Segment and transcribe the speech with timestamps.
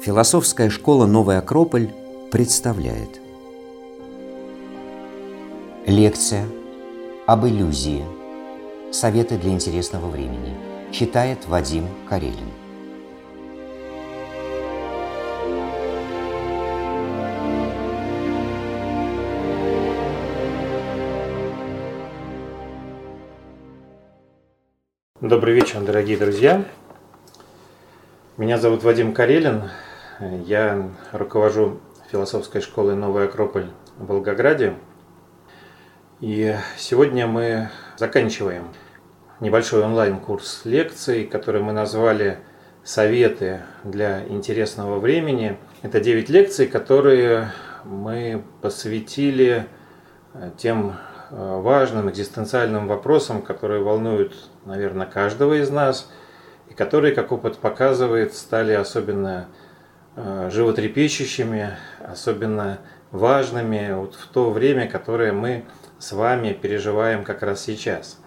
[0.00, 1.90] Философская школа «Новый Акрополь»
[2.30, 3.20] представляет
[5.88, 6.46] Лекция
[7.26, 8.04] об иллюзии.
[8.92, 10.54] Советы для интересного времени.
[10.92, 12.65] Читает Вадим Карелин.
[25.28, 26.64] Добрый вечер, дорогие друзья.
[28.36, 29.64] Меня зовут Вадим Карелин.
[30.20, 31.80] Я руковожу
[32.12, 34.74] философской школой «Новый Акрополь» в Волгограде.
[36.20, 38.68] И сегодня мы заканчиваем
[39.40, 42.38] небольшой онлайн-курс лекций, который мы назвали
[42.84, 45.58] «Советы для интересного времени».
[45.82, 47.50] Это 9 лекций, которые
[47.84, 49.66] мы посвятили
[50.56, 50.94] тем
[51.28, 54.32] Э, важным экзистенциальным вопросам, которые волнуют,
[54.66, 56.10] наверное, каждого из нас,
[56.68, 59.48] и которые, как опыт показывает, стали особенно
[60.16, 65.64] э, животрепещущими, особенно важными вот в то время, которое мы
[65.98, 68.18] с вами переживаем как раз сейчас.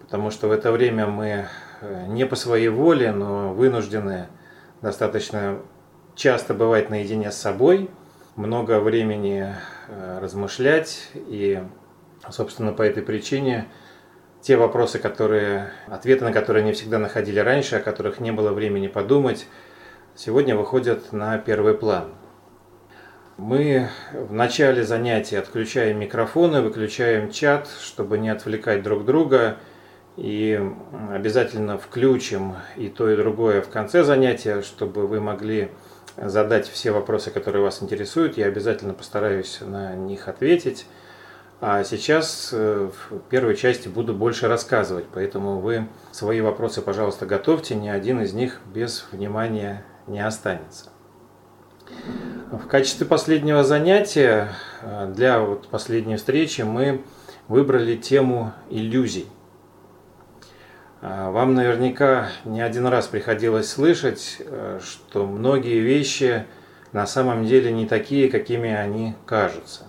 [0.00, 1.46] Потому что в это время мы
[1.80, 4.26] э, не по своей воле, но вынуждены
[4.82, 5.60] достаточно
[6.14, 7.90] часто бывать наедине с собой,
[8.36, 9.54] много времени
[10.20, 11.62] размышлять и
[12.30, 13.68] Собственно, по этой причине
[14.48, 18.86] те вопросы, которые, ответы на которые не всегда находили раньше, о которых не было времени
[18.86, 19.46] подумать,
[20.16, 22.14] сегодня выходят на первый план.
[23.36, 29.58] Мы в начале занятия отключаем микрофоны, выключаем чат, чтобы не отвлекать друг друга,
[30.16, 30.58] и
[31.12, 35.68] обязательно включим и то, и другое в конце занятия, чтобы вы могли
[36.16, 38.38] задать все вопросы, которые вас интересуют.
[38.38, 40.86] Я обязательно постараюсь на них ответить.
[41.60, 47.74] А сейчас э, в первой части буду больше рассказывать, поэтому вы свои вопросы, пожалуйста, готовьте,
[47.74, 50.90] ни один из них без внимания не останется.
[52.52, 54.50] В качестве последнего занятия
[54.82, 57.02] э, для вот последней встречи мы
[57.48, 59.26] выбрали тему иллюзий.
[61.00, 66.46] А, вам наверняка не один раз приходилось слышать, э, что многие вещи
[66.92, 69.87] на самом деле не такие, какими они кажутся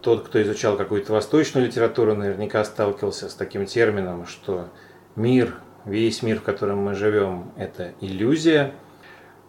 [0.00, 4.68] тот, кто изучал какую-то восточную литературу, наверняка сталкивался с таким термином, что
[5.16, 8.72] мир, весь мир, в котором мы живем, это иллюзия.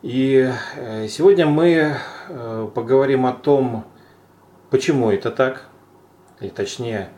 [0.01, 1.95] И э, сегодня мы
[2.27, 3.85] э, поговорим о том,
[4.69, 5.67] почему это так,
[6.39, 7.09] или точнее,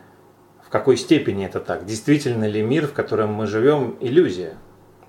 [0.63, 1.85] в какой степени это так.
[1.85, 4.57] Действительно ли мир, в котором мы живем, иллюзия?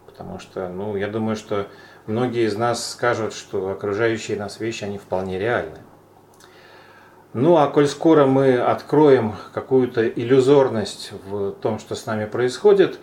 [0.06, 1.66] Потому что, ну, я думаю, что
[2.06, 5.78] многие из нас скажут, что окружающие нас вещи, они вполне реальны.
[7.34, 13.00] Ну а коль скоро мы откроем какую-то иллюзорность в том, что с нами происходит,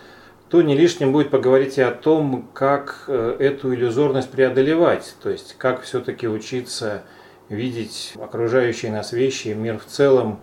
[0.47, 5.55] то не лишним будет поговорить и о том, как э, эту иллюзорность преодолевать, то есть
[5.57, 7.03] как все-таки учиться
[7.49, 10.39] видеть окружающие нас вещи мир в целом,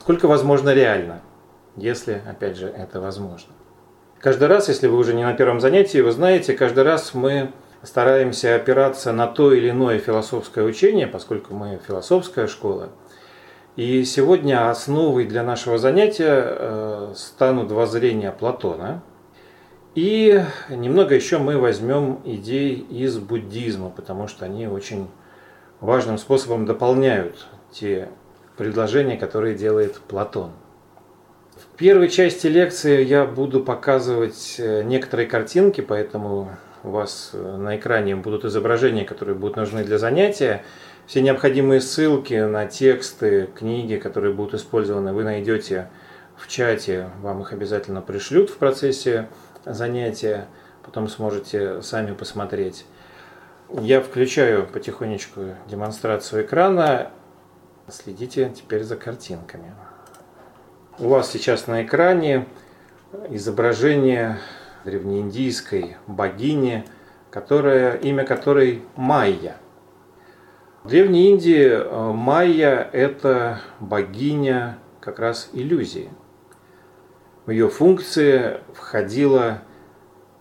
[0.00, 1.22] сколько возможно реально,
[1.76, 3.54] если, опять же, это возможно.
[4.18, 7.52] Каждый раз, если вы уже не на первом занятии, вы знаете, каждый раз мы
[7.82, 12.90] стараемся опираться на то или иное философское учение, поскольку мы философская школа–
[13.80, 19.02] и сегодня основой для нашего занятия э, станут воззрения Платона.
[19.94, 25.08] И немного еще мы возьмем идей из буддизма, потому что они очень
[25.80, 28.10] важным способом дополняют те
[28.58, 30.50] предложения, которые делает Платон.
[31.56, 36.50] В первой части лекции я буду показывать э, некоторые картинки, поэтому
[36.82, 40.64] у вас э, на экране будут изображения, которые будут нужны для занятия.
[41.10, 45.90] Все необходимые ссылки на тексты, книги, которые будут использованы, вы найдете
[46.36, 47.10] в чате.
[47.20, 49.28] Вам их обязательно пришлют в процессе
[49.64, 50.46] занятия.
[50.84, 52.86] Потом сможете сами посмотреть.
[53.70, 57.10] Я включаю потихонечку демонстрацию экрана.
[57.88, 59.74] Следите теперь за картинками.
[61.00, 62.46] У вас сейчас на экране
[63.30, 64.38] изображение
[64.84, 66.84] древнеиндийской богини,
[67.32, 69.56] которая, имя которой Майя–
[70.90, 76.10] Древней Индии э, Майя– это богиня как раз иллюзии.
[77.46, 79.62] В ее функции входило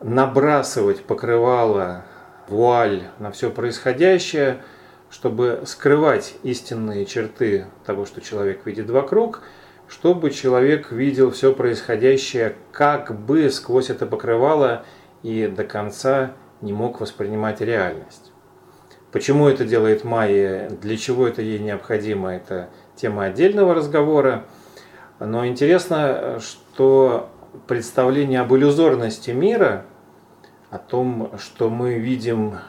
[0.01, 2.03] набрасывать покрывало,
[2.47, 4.63] вуаль на все происходящее,
[5.11, 9.43] чтобы скрывать истинные черты того, что человек видит вокруг,
[9.87, 14.83] чтобы человек видел все происходящее как бы сквозь это покрывало
[15.21, 16.31] и до конца
[16.61, 18.28] не мог воспринимать реальность.
[19.11, 24.45] Почему это делает Майя, для чего это ей необходимо, это тема отдельного разговора.
[25.19, 27.29] Но интересно, что
[27.67, 29.85] представление об иллюзорности мира,
[30.69, 32.59] о том, что мы видим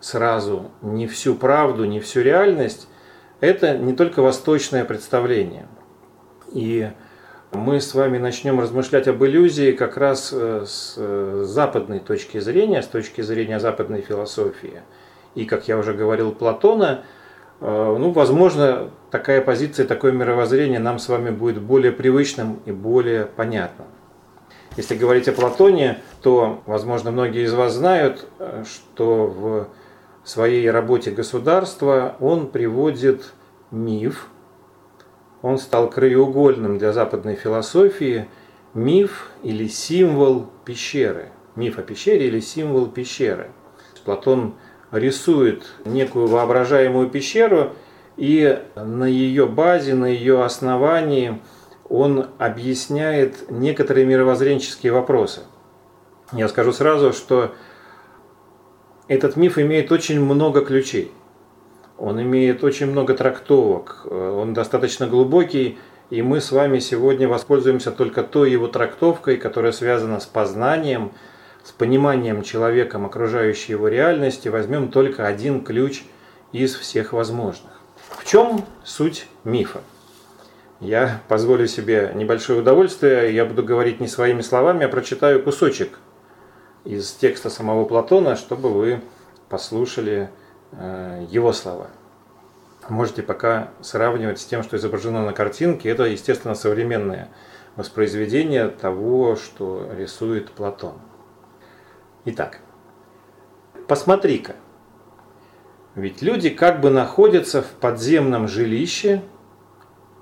[0.00, 2.88] сразу не всю правду, не всю реальность,
[3.40, 5.66] это не только восточное представление.
[6.52, 6.90] И
[7.52, 12.82] мы с вами начнем размышлять об иллюзии как раз э, с э, западной точки зрения,
[12.82, 14.82] с точки зрения западной философии.
[15.34, 17.04] И, как я уже говорил, Платона,
[17.60, 23.26] э, ну, возможно, такая позиция, такое мировоззрение нам с вами будет более привычным и более
[23.26, 23.86] понятным.
[24.76, 28.26] Если говорить о Платоне, то, возможно, многие из вас знают,
[28.64, 29.68] что в
[30.22, 33.32] своей работе «Государство» он приводит
[33.70, 34.28] миф,
[35.42, 38.28] он стал краеугольным для западной философии,
[38.74, 41.30] миф или символ пещеры.
[41.56, 43.50] Миф о пещере или символ пещеры.
[44.04, 44.54] Платон
[44.92, 47.72] рисует некую воображаемую пещеру,
[48.16, 51.40] и на ее базе, на ее основании
[51.88, 55.40] он объясняет некоторые мировоззренческие вопросы.
[56.32, 57.54] Я скажу сразу, что
[59.08, 61.12] этот миф имеет очень много ключей.
[61.98, 65.78] Он имеет очень много трактовок, он достаточно глубокий,
[66.08, 71.12] и мы с вами сегодня воспользуемся только той его трактовкой, которая связана с познанием,
[71.62, 74.48] с пониманием человеком окружающей его реальности.
[74.48, 76.02] Возьмем только один ключ
[76.52, 77.80] из всех возможных.
[78.08, 79.80] В чем суть мифа?
[80.80, 85.98] Я позволю себе небольшое удовольствие, я буду говорить не своими словами, а прочитаю кусочек
[86.84, 89.02] из текста самого Платона, чтобы вы
[89.50, 90.30] послушали
[90.72, 91.88] э, его слова.
[92.88, 95.90] Можете пока сравнивать с тем, что изображено на картинке.
[95.90, 97.28] Это, естественно, современное
[97.76, 100.94] воспроизведение того, что рисует Платон.
[102.26, 102.60] Итак,
[103.88, 104.56] посмотри-ка.
[105.94, 109.22] Ведь люди как бы находятся в подземном жилище,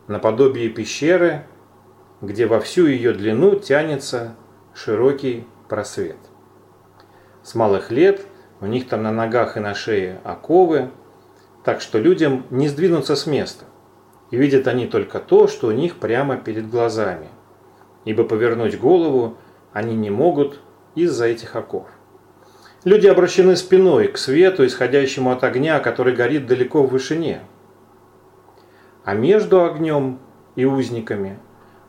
[0.06, 1.44] наподобие пещеры,
[2.20, 4.36] где во всю ее длину тянется
[4.74, 6.18] широкий просвет.
[7.42, 8.24] С малых лет
[8.60, 10.90] у них там на ногах и на шее оковы,
[11.64, 13.64] так что людям не сдвинуться с места.
[14.30, 17.28] И видят они только то, что у них прямо перед глазами,
[18.04, 19.36] ибо повернуть голову
[19.72, 20.60] они не могут
[21.04, 21.86] из-за этих оков.
[22.84, 27.42] Люди обращены спиной к свету, исходящему от огня, который горит далеко в вышине.
[29.04, 30.18] А между огнем
[30.56, 31.38] и узниками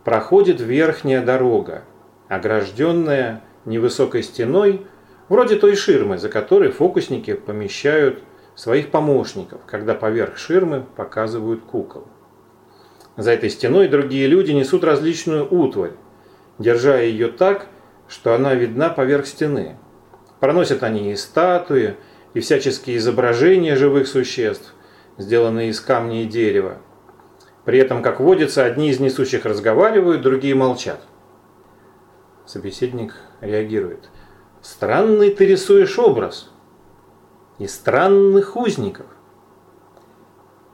[0.04, 1.84] проходит верхняя дорога,
[2.28, 4.86] огражденная невысокой стеной,
[5.30, 8.24] Вроде той ширмы, за которой фокусники помещают
[8.56, 12.08] своих помощников, когда поверх ширмы показывают кукол.
[13.16, 15.92] За этой стеной другие люди несут различную утварь,
[16.58, 17.68] держа ее так,
[18.10, 19.78] что она видна поверх стены.
[20.42, 21.96] Проносят они и статуи,
[22.34, 24.74] и всяческие изображения живых существ,
[25.18, 26.80] сделанные из камня и дерева.
[27.64, 31.00] При этом, как водится, одни из несущих разговаривают, другие молчат.
[32.46, 34.10] Собеседник реагирует–
[34.62, 36.52] Странный ты рисуешь образ.
[37.60, 39.06] И странных узников.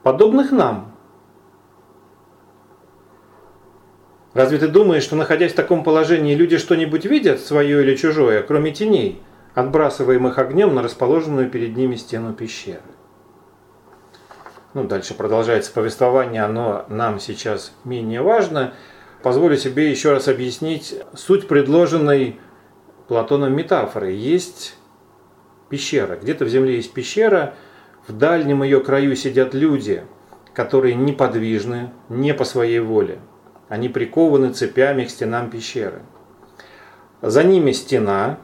[0.02, 0.95] Подобных нам.
[4.36, 8.70] Разве ты думаешь, что находясь в таком положении, люди что-нибудь видят, свое или чужое, кроме
[8.70, 9.22] теней,
[9.54, 12.82] отбрасываемых огнем на расположенную перед ними стену пещеры?
[14.74, 18.74] Ну, дальше продолжается повествование, оно нам сейчас менее важно.
[19.22, 22.38] Позволю себе еще раз объяснить суть предложенной
[23.08, 24.10] Платоном метафоры.
[24.10, 24.76] Есть
[25.70, 27.54] пещера, где-то в земле есть пещера,
[28.06, 30.04] в дальнем ее краю сидят люди,
[30.52, 33.18] которые неподвижны, не по своей воле.
[33.68, 36.02] Они прикованы цепями к стенам пещеры.
[37.22, 38.38] За ними стена,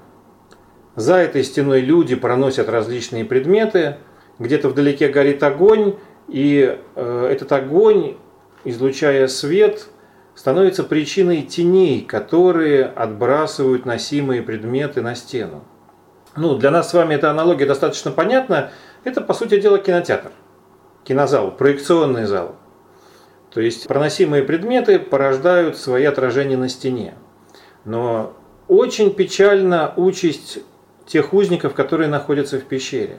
[0.97, 3.99] за этой стеной люди проносят различные предметы,
[4.38, 5.97] где-то вдалеке горит огонь,
[6.29, 8.17] и э, этот огонь,
[8.64, 9.88] излучая свет,
[10.35, 15.64] становится причиной теней, которые отбрасывают носимые предметы на стену.
[16.35, 18.71] Ну, для нас с вами эта аналогия достаточно понятна.
[19.05, 20.33] Это, по сути дела, кинотеатр,
[21.05, 22.57] кинозал, проекционный зал.
[23.52, 27.14] То есть проносимые предметы порождают свои отражения на стене.
[27.85, 28.35] Но
[28.68, 30.61] очень печальна участь
[31.06, 33.18] тех узников, которые находятся в пещере.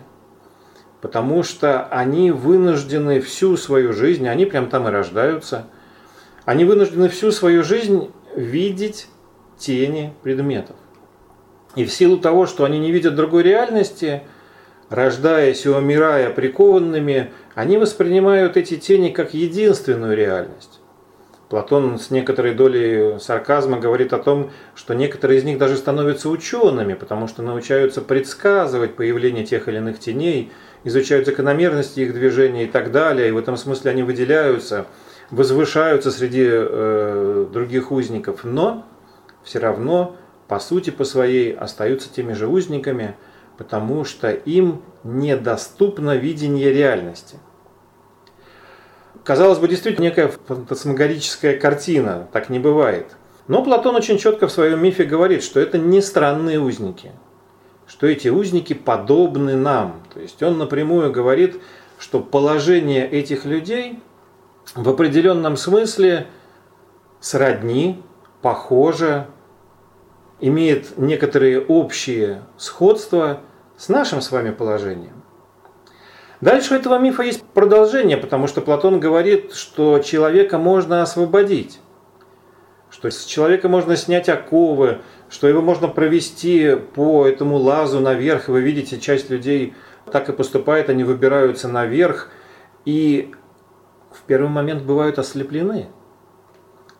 [1.01, 5.67] Потому что они вынуждены всю свою жизнь, они прям там и рождаются–
[6.45, 9.07] они вынуждены всю свою жизнь видеть
[9.57, 10.75] тени предметов.
[11.75, 14.23] И в силу того, что они не видят другой реальности,
[14.89, 20.79] рождаясь и умирая прикованными, они воспринимают эти тени как единственную реальность.
[21.49, 26.95] Платон с некоторой долей сарказма говорит о том, что некоторые из них даже становятся учеными,
[26.95, 30.51] потому что научаются предсказывать появление тех или иных теней,
[30.83, 34.87] изучают закономерности их движения и так далее, и в этом смысле они выделяются–
[35.33, 38.85] возвышаются среди э, других узников, но
[39.43, 40.15] все равно
[40.47, 43.15] по сути по своей остаются теми же узниками,
[43.63, 47.37] потому что им недоступно видение реальности.
[49.23, 53.07] Казалось бы, действительно некая фантасмагорическая картина, так не бывает.
[53.47, 57.13] Но Платон очень четко в своем мифе говорит, что это не странные узники,
[57.87, 60.01] что эти узники подобны нам.
[60.13, 61.61] То есть он напрямую говорит,
[61.99, 63.99] что положение этих людей
[64.75, 66.27] в определенном смысле
[67.21, 68.03] сродни,
[68.41, 69.27] похоже,
[70.41, 73.39] имеет некоторые общие сходства
[73.83, 75.23] с нашим с вами положением.
[76.39, 81.81] Дальше у этого мифа есть продолжение, потому что Платон говорит, что человека можно освободить,
[82.89, 88.47] что с человека можно снять оковы, что его можно провести по этому лазу наверх.
[88.47, 89.73] Вы видите, часть людей
[90.09, 92.29] так и поступает, они выбираются наверх
[92.85, 93.33] и
[94.13, 95.87] в первый момент бывают ослеплены.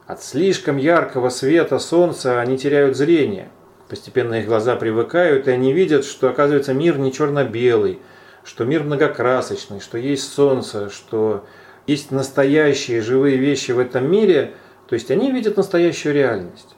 [0.05, 3.51] От слишком яркого света солнца они теряют зрение.
[3.93, 7.99] Постепенно их глаза привыкают, и они видят, что, оказывается, мир не черно-белый,
[8.43, 11.45] что мир многокрасочный, что есть солнце, что
[11.85, 14.55] есть настоящие живые вещи в этом мире.
[14.87, 16.75] То есть они видят настоящую реальность.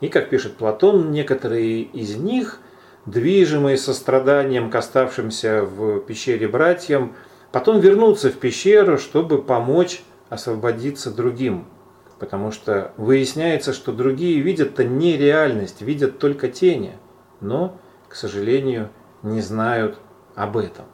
[0.00, 2.60] И, как пишет Платон, некоторые из них,
[3.06, 7.16] движимые состраданием к оставшимся в пещере братьям,
[7.50, 11.66] потом вернутся в пещеру, чтобы помочь освободиться другим–
[12.20, 16.92] потому что выясняется, что другие видят-то не реальность, видят только тени,
[17.40, 18.90] но, к сожалению,
[19.22, 19.98] не знают
[20.34, 20.84] об этом.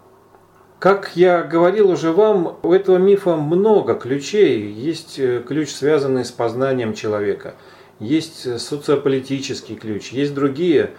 [0.79, 4.71] Как я говорил уже вам, у этого мифа много ключей.
[4.71, 7.55] Есть э, ключ, связанный с познанием человека,
[7.99, 10.91] есть социополитический ключ, есть другие.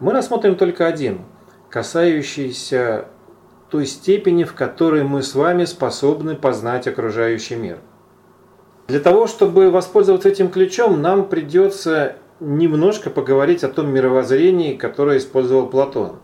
[0.00, 1.22] Мы рассмотрим только один,
[1.68, 3.08] касающийся
[3.70, 7.78] той степени, в которой мы с вами способны познать окружающий мир–
[8.86, 15.68] для того, чтобы воспользоваться этим ключом, нам придется немножко поговорить о том мировоззрении, которое использовал
[15.68, 16.16] Платон.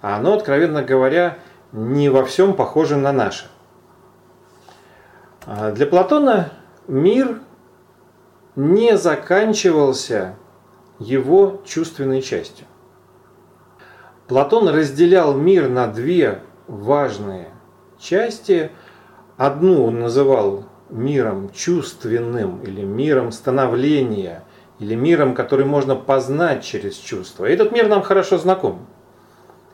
[0.00, 1.38] А оно, откровенно говоря,
[1.72, 3.46] не во всем похоже на наше.
[5.44, 6.52] А для Платона
[6.86, 7.40] мир
[8.56, 10.36] не заканчивался
[10.98, 12.66] его чувственной частью.
[14.28, 17.48] Платон разделял мир на две важные
[17.98, 18.70] части.
[19.36, 24.44] Одну он называл миром чувственным или миром становления,
[24.78, 27.46] или миром, который можно познать через чувства.
[27.46, 28.86] И этот мир нам хорошо знаком.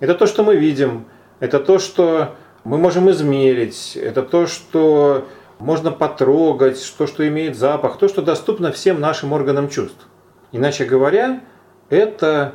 [0.01, 1.07] Это то, что мы видим,
[1.41, 5.29] это то, что мы можем измерить, это то, что
[5.59, 10.07] можно потрогать, то, что имеет запах, то, что доступно всем нашим органам чувств.
[10.53, 11.43] Иначе говоря,
[11.91, 12.55] это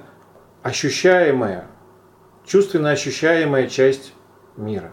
[0.64, 1.68] ощущаемая,
[2.46, 4.14] чувственно ощущаемая часть
[4.58, 4.92] мира.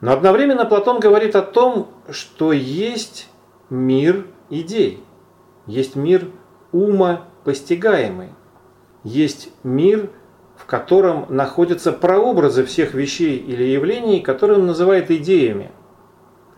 [0.00, 3.28] Но одновременно Платон говорит о том, что есть
[3.70, 5.02] мир идей,
[5.66, 6.30] есть мир
[6.72, 8.30] ума постигаемый,
[9.04, 10.10] есть мир,
[10.56, 15.70] в котором находятся прообразы всех вещей или явлений, которые он называет идеями.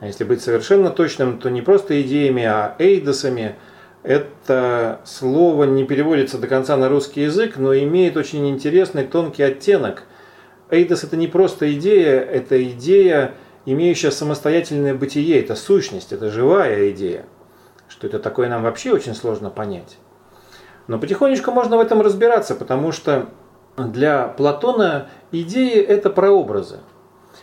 [0.00, 3.56] А если быть совершенно точным, то не просто идеями, а эйдосами.
[4.04, 10.04] Это слово не переводится до конца на русский язык, но имеет очень интересный тонкий оттенок–
[10.70, 13.34] Эйдос это не просто идея, это идея,
[13.72, 17.26] имеющая самостоятельное бытие, это сущность, это живая идея.
[17.88, 19.98] Что это такое нам вообще очень сложно понять.
[20.86, 23.28] Но потихонечку можно в этом разбираться, потому что
[23.76, 26.78] для Платона идеи это прообразы.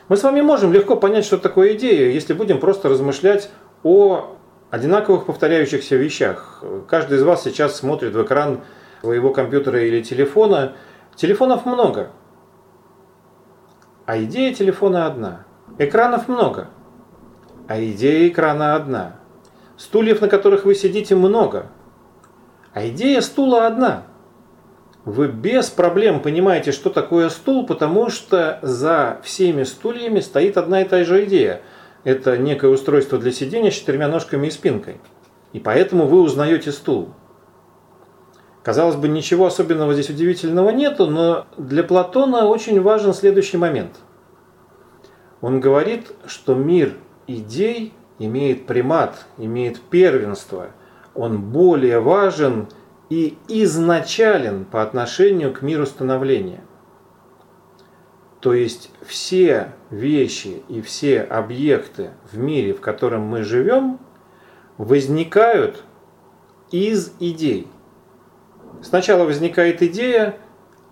[0.07, 3.51] Мы с вами можем легко понять, что такое идея, если будем просто размышлять
[3.83, 4.35] о
[4.71, 6.63] одинаковых повторяющихся вещах.
[6.87, 8.61] Каждый из вас сейчас смотрит в экран
[9.01, 10.73] своего компьютера или телефона.
[11.15, 12.09] Телефонов много.
[14.07, 15.45] А идея телефона одна.
[15.77, 16.69] Экранов много.
[17.67, 19.17] А идея экрана одна.
[19.77, 21.67] Стульев, на которых вы сидите, много.
[22.73, 24.03] А идея стула одна.
[25.03, 30.85] Вы без проблем понимаете, что такое стул, потому что за всеми стульями стоит одна и
[30.85, 31.61] та же идея.
[32.03, 35.01] Это некое устройство для сидения с четырьмя ножками и спинкой.
[35.51, 37.09] И поэтому вы узнаете стул.
[38.63, 43.97] Казалось бы, ничего особенного здесь удивительного нету, но для Платона очень важен следующий момент.
[45.45, 46.95] Он говорит, что мир
[47.27, 50.71] идей имеет примат, имеет первенство.
[51.13, 52.67] Он более важен
[53.11, 56.61] и изначален по отношению к миру становления.
[58.39, 63.99] То есть все вещи и все объекты в мире, в котором мы живем,
[64.79, 65.83] возникают
[66.71, 67.67] из идей.
[68.81, 70.39] Сначала возникает идея,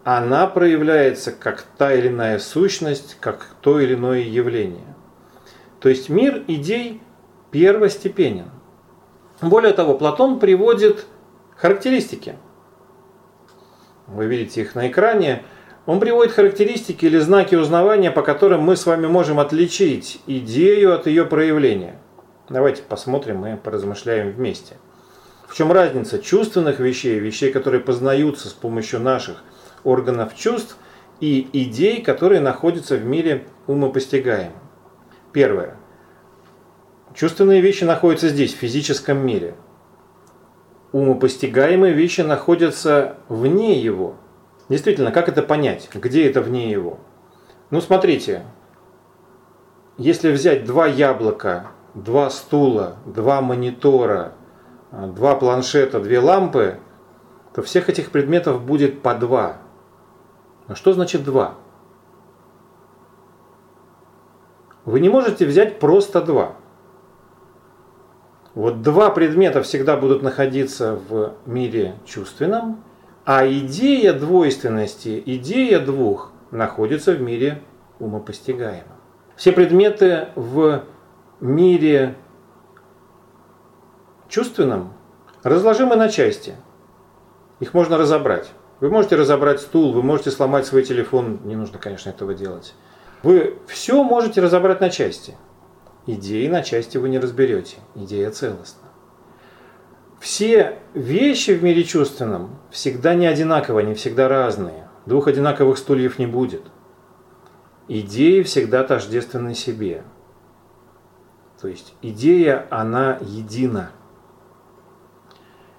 [0.04, 4.96] она проявляется как та или иная сущность, как то или иное явление.
[5.80, 7.02] То есть мир идей
[7.52, 8.52] первостепенен.
[9.42, 11.06] Более того, Платон приводит
[11.56, 12.36] характеристики.
[14.08, 15.44] вы видите их на экране,
[15.86, 21.08] он приводит характеристики или знаки узнавания, по которым мы с вами можем отличить идею от
[21.08, 22.00] ее проявления.
[22.50, 24.78] Давайте посмотрим и поразмышляем вместе.
[25.48, 29.44] В чем разница чувственных вещей, вещей, которые познаются с помощью наших
[29.84, 30.78] органов чувств,
[31.20, 34.54] и идей, которые находятся в мире умопостигаемом?
[35.32, 35.78] Первое.
[37.13, 39.56] Чувственные вещи находятся здесь, в физическом мире.
[40.92, 44.16] Умопостигаемые вещи находятся вне его.
[44.70, 45.90] Действительно, как это понять?
[45.94, 47.00] Где это вне его?
[47.70, 48.44] Ну, смотрите,
[49.98, 54.34] если взять два яблока, два стула, два монитора,
[54.92, 56.80] два планшета, две лампы,
[57.54, 59.58] то всех этих предметов будет по два.
[60.67, 61.55] Но что значит два?
[64.86, 66.55] Вы не можете взять просто два.
[68.53, 72.84] Вот два предмета всегда будут находиться в мире чувственном,
[73.25, 77.62] а идея двойственности, идея двух находится в мире
[78.00, 78.98] умопостигаемом.
[79.36, 80.84] Все предметы в
[81.39, 82.15] мире
[84.27, 84.93] чувственном
[85.41, 86.55] разложимы на части.
[87.60, 88.51] Их можно разобрать.
[88.84, 92.75] Вы можете разобрать стул, вы можете сломать свой телефон, не нужно, конечно, этого делать.
[93.22, 95.38] Вы все можете разобрать на части.
[96.06, 97.78] Идеи на части вы не разберете.
[97.96, 98.90] Идея целостна.
[100.20, 104.90] Все вещи в мире чувственном всегда не одинаковые, они всегда разные.
[105.06, 106.63] Двух одинаковых стульев не будет.
[107.88, 110.04] Идеи всегда тождественны себе.
[111.62, 113.92] То есть идея, она едина.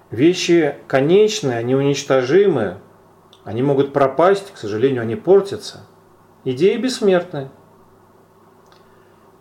[0.09, 2.79] Вещи конечные, они уничтожимы,
[3.45, 5.85] они могут пропасть, к сожалению, они портятся.
[6.43, 7.49] Идеи бессмертны.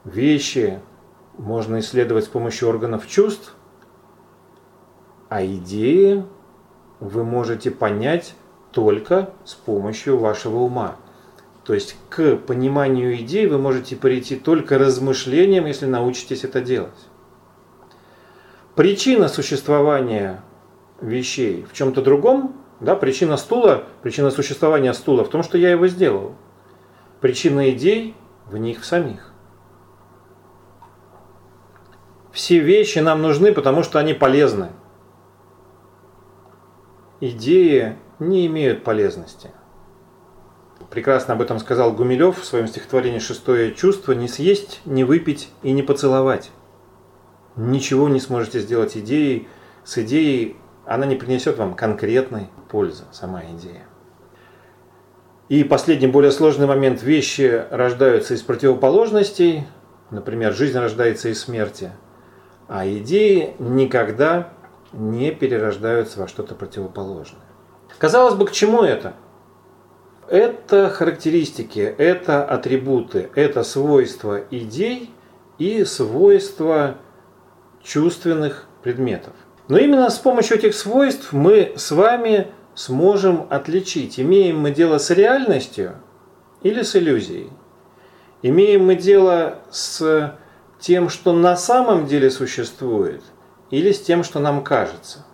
[0.05, 0.81] Вещи
[1.39, 3.55] можно исследовать с помощью органов чувств,
[5.31, 6.25] а идеи
[7.01, 8.35] вы можете понять
[8.73, 10.97] только с помощью вашего ума.
[11.65, 17.09] То есть к пониманию идей вы можете прийти только размышлением, если научитесь это делать.
[18.75, 20.43] Причина существования
[21.01, 25.87] вещей в чем-то другом, да, причина стула, причина существования стула в том, что я его
[25.87, 26.35] сделал.
[27.21, 28.15] Причина идей
[28.47, 29.33] в них самих.
[32.33, 34.71] Все вещи нам нужны, потому что они полезны.
[37.21, 39.51] Идеи не имеют полезности.
[40.91, 45.73] Прекрасно об этом сказал Гумилев в своем стихотворении «Шестое чувство» «Не съесть, не выпить и
[45.73, 46.51] не поцеловать».
[47.57, 49.49] Ничего не сможете сделать идеей.
[49.85, 50.57] С идеей
[50.87, 53.85] она не принесет вам конкретной пользы, сама идея.
[55.49, 57.03] И последний, более сложный момент.
[57.03, 59.67] Вещи рождаются из противоположностей.
[60.11, 61.91] Например, жизнь рождается из смерти–
[62.69, 64.53] а идеи никогда
[64.93, 67.43] не перерождаются во что-то противоположное.
[67.99, 69.15] Казалось бы, к чему это?
[70.29, 75.11] Это характеристики, это атрибуты, это свойства идей
[75.59, 76.97] и свойства
[77.83, 79.35] чувственных предметов.
[79.69, 85.11] Но именно с помощью этих свойств мы с вами сможем отличить, имеем мы дело с
[85.11, 85.97] реальностью
[86.63, 87.51] или с иллюзией.
[88.43, 90.37] Имеем мы дело с
[90.81, 93.23] тем, что на самом деле существует,
[93.71, 95.25] или с тем, что нам кажется?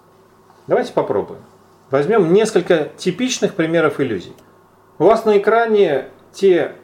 [0.69, 1.43] Давайте попробуем.
[1.91, 4.35] Возьмем несколько типичных примеров иллюзий.
[4.99, 6.77] У вас на экране те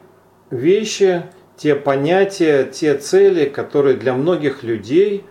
[0.49, 1.23] вещи,
[1.55, 5.23] те понятия, те цели, которые для многих людей,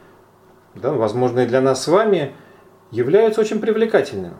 [0.77, 2.35] да, возможно и для нас с вами,
[2.91, 4.37] являются очень привлекательными.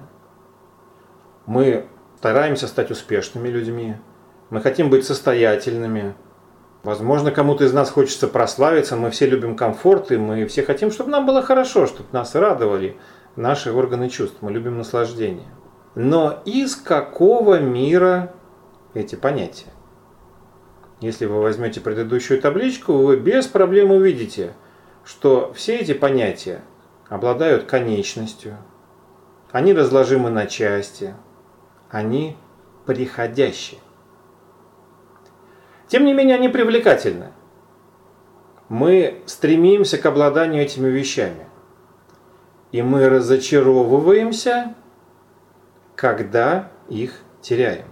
[1.47, 1.87] Мы
[2.19, 3.97] стараемся стать успешными людьми,
[4.51, 6.15] мы хотим быть состоятельными,
[6.87, 11.11] Возможно, кому-то из нас хочется прославиться, мы все любим комфорт, и мы все хотим, чтобы
[11.11, 12.97] нам было хорошо, чтобы нас радовали
[13.35, 15.49] наши органы чувств, мы любим наслаждение.
[15.97, 18.33] Но из какого мира
[18.95, 19.73] эти понятия?
[21.01, 24.53] Если вы возьмете предыдущую табличку, вы без проблем увидите,
[25.07, 26.63] что все эти понятия
[27.09, 28.59] обладают конечностью,
[29.53, 31.15] они разложимы на части,
[31.89, 32.37] они
[32.87, 33.81] приходящие.
[35.87, 37.31] Тем не менее, они привлекательны.
[38.69, 41.47] Мы стремимся к обладанию этими вещами.
[42.73, 44.75] И мы разочаровываемся,
[45.95, 47.87] когда их теряем.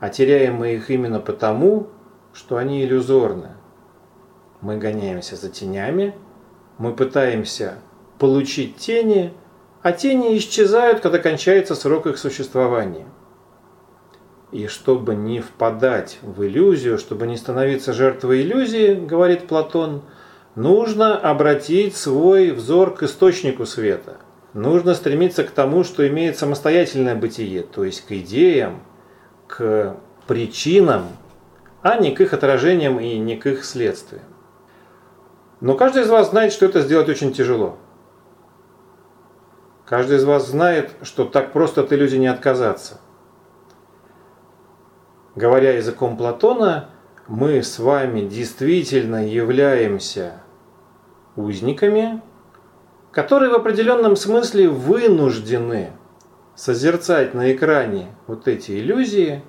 [0.00, 1.86] А теряем мы их именно потому,
[2.32, 3.50] что они иллюзорны.
[4.60, 6.14] Мы гоняемся за тенями,
[6.78, 7.78] мы пытаемся
[8.18, 9.32] получить тени,
[9.82, 13.06] а тени исчезают, когда кончается срок их существования.
[14.50, 20.02] И чтобы не впадать в иллюзию, чтобы не становиться жертвой иллюзии, говорит Платон,
[20.54, 24.18] нужно обратить свой взор к источнику света.
[24.52, 28.84] нужно стремиться к тому, что имеет самостоятельное бытие, то есть к идеям,
[29.48, 29.96] к
[30.28, 31.08] причинам,
[31.82, 34.22] а не к их отражениям и не к их следствиям.
[35.64, 37.78] Но каждый из вас знает, что это сделать очень тяжело.
[39.86, 43.00] Каждый из вас знает, что так просто от иллюзий не отказаться.
[45.34, 46.90] Говоря языком Платона,
[47.28, 50.42] мы с вами действительно являемся
[51.34, 52.20] узниками,
[53.10, 55.92] которые в определенном смысле вынуждены
[56.54, 59.42] созерцать на экране вот эти иллюзии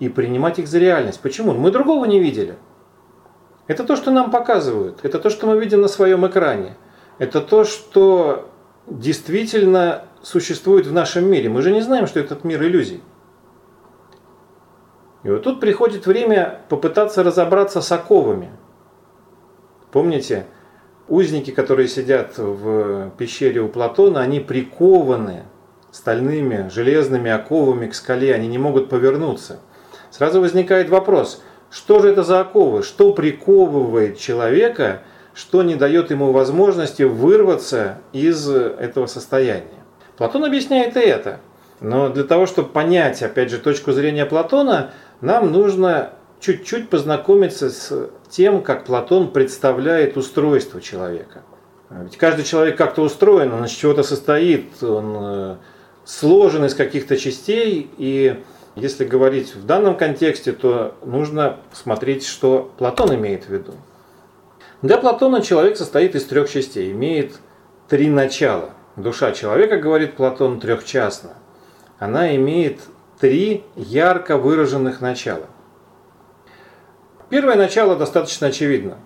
[0.00, 1.20] и принимать их за реальность.
[1.20, 1.52] Почему?
[1.52, 2.56] Мы другого не видели.
[3.66, 5.00] Это то, что нам показывают.
[5.02, 6.76] Это то, что мы видим на своем экране.
[7.18, 8.48] Это то, что
[8.86, 11.48] действительно существует в нашем мире.
[11.48, 13.02] Мы же не знаем, что этот мир иллюзий.
[15.24, 18.50] И вот тут приходит время попытаться разобраться с оковами.
[19.90, 20.46] Помните,
[21.08, 25.44] узники, которые сидят в пещере у Платона, они прикованы
[25.90, 29.60] стальными, железными оковами к скале, они не могут повернуться.
[30.10, 31.42] Сразу возникает вопрос,
[31.76, 35.02] что же это за оковы, что приковывает человека,
[35.34, 39.84] что не дает ему возможности вырваться из этого состояния.
[40.16, 41.40] Платон объясняет и это.
[41.80, 48.08] Но для того, чтобы понять, опять же, точку зрения Платона, нам нужно чуть-чуть познакомиться с
[48.30, 51.42] тем, как Платон представляет устройство человека.
[51.90, 55.56] Ведь каждый человек как-то устроен, он из чего-то состоит, он э,
[56.06, 58.42] сложен из каких-то частей, и
[58.76, 63.72] если говорить в данном контексте, то нужно смотреть, что Платон имеет в виду.
[64.82, 67.32] Для Платона человек состоит из трех частей, имеет
[67.88, 68.70] три начала.
[68.96, 71.30] Душа человека, говорит Платон, трехчастна.
[71.98, 72.80] Она имеет
[73.18, 75.46] три ярко выраженных начала.
[77.30, 78.98] Первое начало достаточно очевидно.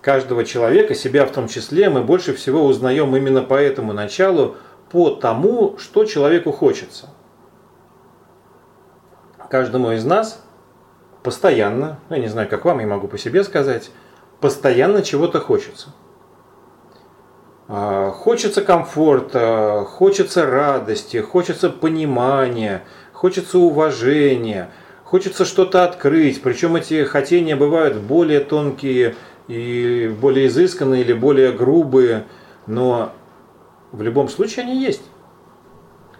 [0.00, 4.56] Каждого человека, себя в том числе, мы больше всего узнаем именно по этому началу,
[4.90, 7.10] по тому, что человеку хочется.
[9.50, 10.44] Каждому из нас
[11.22, 13.90] постоянно, ну, я не знаю, как вам, я могу по себе сказать,
[14.40, 15.88] постоянно чего-то хочется.
[17.66, 22.82] А, хочется комфорта, хочется радости, хочется понимания–
[23.18, 24.70] хочется уважения,
[25.02, 26.40] хочется что-то открыть.
[26.40, 29.16] Причем эти хотения бывают более тонкие
[29.48, 32.26] и более изысканные или более грубые,
[32.68, 33.12] но
[33.90, 35.02] в любом случае они есть.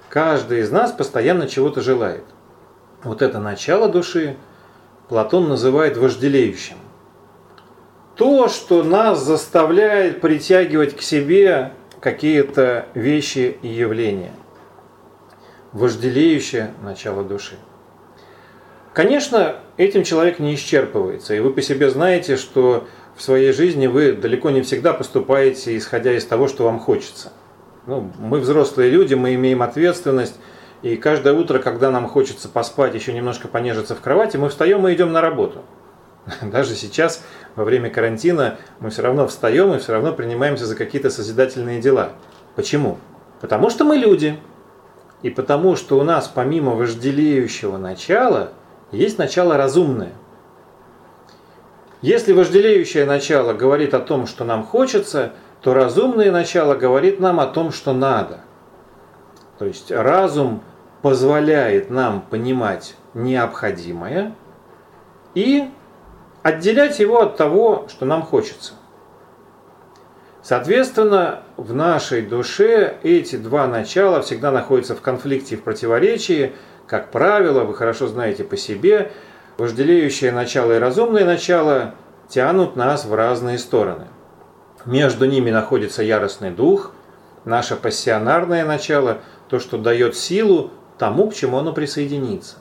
[0.09, 2.25] Каждый из нас постоянно чего-то желает.
[3.05, 4.37] Вот это начало души
[5.09, 6.77] Платон называет вожделеющим.
[8.15, 14.33] То, что нас заставляет притягивать к себе какие-то вещи и явления–
[15.73, 17.57] вожделеющее начало души.
[18.93, 24.13] Конечно, этим человек не исчерпывается, и вы по себе знаете, что в своей жизни вы
[24.13, 27.33] далеко не всегда поступаете, исходя из того, что вам хочется.
[27.87, 30.37] Ну, мы взрослые люди, мы имеем ответственность,
[30.83, 34.95] и каждое утро, когда нам хочется поспать, еще немножко понежиться в кровати, мы встаем и
[34.95, 35.63] идем на работу.
[36.43, 37.25] Даже сейчас,
[37.57, 42.11] во время карантина, мы все равно встаем и все равно принимаемся за какие-то созидательные дела.
[42.55, 42.99] Почему?
[43.41, 44.39] Потому что мы люди,
[45.23, 48.51] и потому, что у нас помимо вожделеющего начала
[48.93, 50.13] есть начало разумное.
[52.01, 57.47] Если вожделеющее начало говорит о том, что нам хочется, то разумное начало говорит нам о
[57.47, 58.41] том, что надо.
[59.59, 60.63] То есть разум
[61.03, 64.35] позволяет нам понимать необходимое
[65.35, 65.71] и
[66.43, 68.75] отделять его от того, что нам хочется.
[70.43, 76.53] Соответственно, в нашей душе эти два начала всегда находятся в конфликте и в противоречии.
[76.87, 79.13] Как правило, вы хорошо знаете по себе,
[79.59, 81.95] вожделеющее начало и разумное начало
[82.29, 84.07] тянут нас в разные стороны.
[84.87, 86.93] Между ними находится яростный дух,
[87.45, 92.57] наше пассионарное начало, то, что дает силу тому, к чему оно присоединится.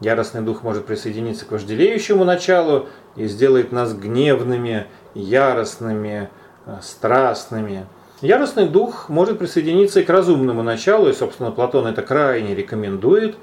[0.00, 6.28] Яростный дух может присоединиться к вожделеющему началу и сделает нас гневными, яростными,
[6.66, 7.86] Э, страстными.
[8.20, 13.36] Яростный дух может присоединиться и к разумному началу, и, собственно, Платон это крайне рекомендует,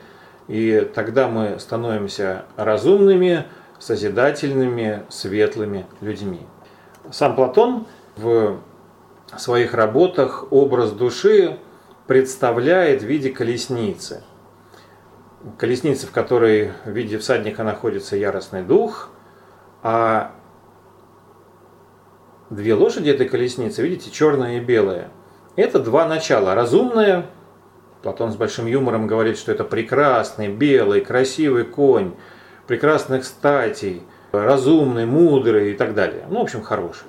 [0.50, 3.46] и тогда мы становимся разумными,
[3.80, 6.42] созидательными, светлыми людьми.
[7.12, 7.86] Сам Платон
[8.18, 8.60] в
[9.38, 11.60] своих работах образ души
[12.08, 14.24] представляет в виде колесницы.
[15.58, 19.10] Колесница, в которой в виде всадника находится яростный дух,
[19.82, 20.34] а
[22.50, 25.10] две лошади этой колесницы, видите, черная и белая.
[25.56, 26.56] Это два начала.
[26.56, 27.26] Разумное,
[28.04, 32.16] Платон с большим юмором говорит, что это прекрасный, белый, красивый конь,
[32.68, 36.26] прекрасных статей, разумный, мудрый и так далее.
[36.30, 37.08] Ну, в общем, хороший.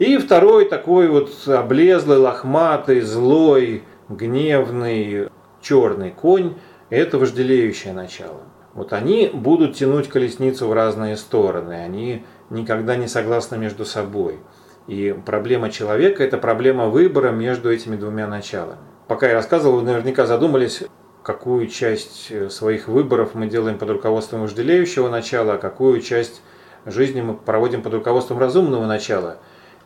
[0.00, 5.28] И второй такой вот облезлый, лохматый, злой, гневный,
[5.60, 6.54] черный конь–
[6.88, 8.40] это вожделеющее начало.
[8.72, 14.38] Вот они будут тянуть колесницу в разные стороны, они никогда не согласны между собой.
[14.86, 18.78] И проблема человека– это проблема выбора между этими двумя началами.
[19.06, 20.82] Пока я рассказывал, вы наверняка задумались,
[21.22, 26.40] какую часть э, своих выборов мы делаем под руководством вожделеющего начала, а какую часть
[26.86, 29.36] жизни мы проводим под руководством разумного начала.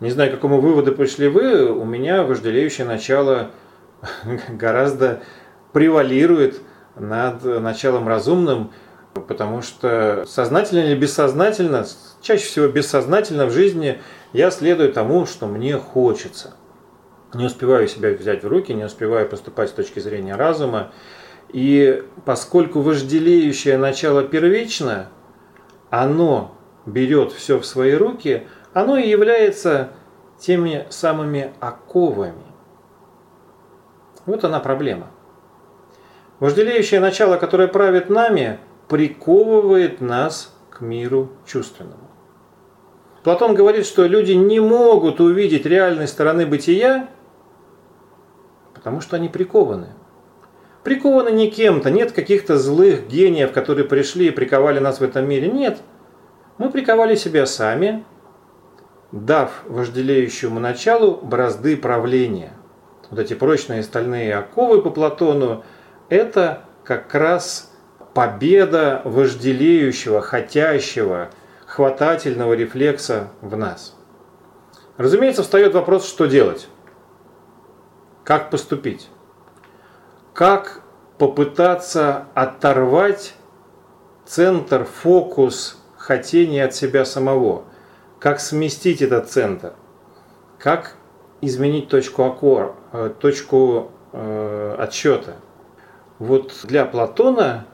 [0.01, 3.51] Не знаю, к какому выводу пришли вы, у меня вожделеющее начало
[4.49, 5.23] гораздо
[5.73, 6.61] превалирует
[6.97, 8.73] над началом разумным,
[9.15, 11.87] потому что сознательно или бессознательно,
[12.23, 14.01] чаще всего бессознательно в жизни
[14.33, 16.55] я следую тому, что мне хочется.
[17.33, 20.93] Не успеваю себя взять в руки, не успеваю поступать с точки зрения разума.
[21.53, 25.09] И поскольку вожделеющее начало первично,
[25.91, 29.91] оно берет все в свои руки, оно и является
[30.39, 32.35] теми самыми оковами.
[34.27, 35.07] Вот она проблема.
[36.41, 38.59] Вожделеющее начало, которое правит нами,
[38.89, 42.11] приковывает нас к миру чувственному.
[43.23, 47.09] Платон говорит, что люди не могут увидеть реальной стороны бытия,
[48.75, 49.89] потому что они прикованы.
[50.83, 55.49] Прикованы не кем-то, нет каких-то злых гениев, которые пришли и приковали нас в этом мире.
[55.49, 55.79] Нет.
[56.59, 58.05] Мы приковали себя сами,
[59.15, 62.53] дав вожделеющему началу бразды правления.
[63.11, 65.65] Вот эти прочные стальные оковы по Платону–
[66.09, 67.73] это как раз
[68.13, 71.31] победа вожделеющего, хотящего,
[71.65, 73.97] хватательного рефлекса в нас.
[74.97, 76.67] Разумеется, встает вопрос, что делать.
[78.25, 79.09] Как поступить?
[80.33, 80.81] Как
[81.19, 83.35] попытаться оторвать
[84.27, 87.67] центр, фокус хотения от себя самого?
[88.25, 89.75] Как сместить этот центр?
[90.59, 90.97] Как
[91.43, 95.35] изменить точку, окор, э, точку э, отсчета?
[96.19, 97.67] Вот для Платона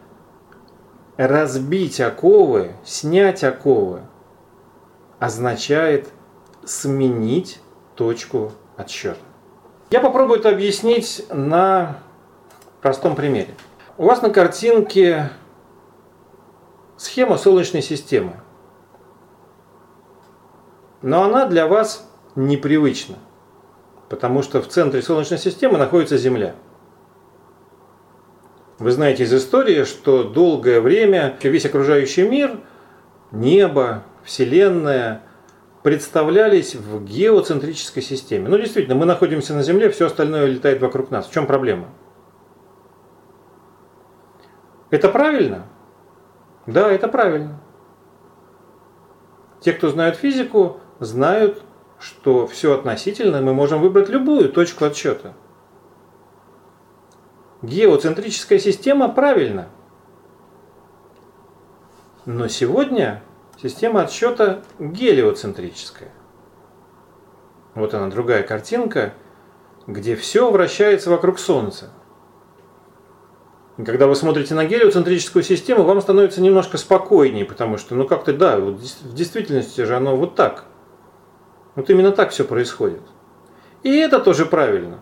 [1.17, 4.01] разбить оковы, снять оковы
[5.21, 6.09] означает
[6.65, 7.61] сменить
[7.95, 9.21] точку отсчета.
[9.91, 12.01] Я попробую это объяснить на
[12.83, 13.55] простом примере.
[13.97, 15.31] У вас на картинке
[16.97, 18.33] схема Солнечной системы.
[21.03, 23.17] Но она для вас непривычна,
[24.09, 26.55] потому что в центре Солнечной системы находится Земля.
[28.79, 32.61] Вы знаете из истории, что долгое время весь окружающий мир,
[33.31, 35.23] небо, Вселенная–
[35.83, 38.49] представлялись в геоцентрической системе.
[38.49, 41.27] Ну, действительно, мы находимся на Земле, все остальное летает вокруг нас.
[41.27, 41.89] В чем проблема?
[44.91, 45.67] Это правильно?
[46.67, 47.61] Да, это правильно.
[49.61, 51.63] Те, кто знают физику, знают,
[51.99, 55.35] что все относительно, мы можем выбрать любую точку отсчета.
[57.63, 59.69] Геоцентрическая система правильно.
[62.25, 63.23] Но сегодня
[63.63, 66.09] Система отсчета гелиоцентрическая.
[67.75, 69.13] Вот она, другая картинка,
[69.87, 71.91] где все вращается вокруг Солнца.
[73.77, 78.57] Когда вы смотрите на гелиоцентрическую систему, вам становится немножко спокойнее, потому что, ну как-то, да,
[78.59, 80.65] в действительности же оно вот так.
[81.75, 83.03] Вот именно так все происходит.
[83.83, 85.01] И это тоже правильно.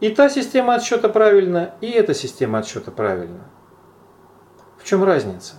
[0.00, 3.50] И та система отсчета правильна, и эта система отсчета правильна.
[4.78, 5.54] В чем разница?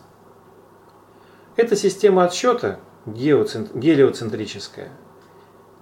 [1.55, 4.89] Эта система отсчета, гелиоцентрическая,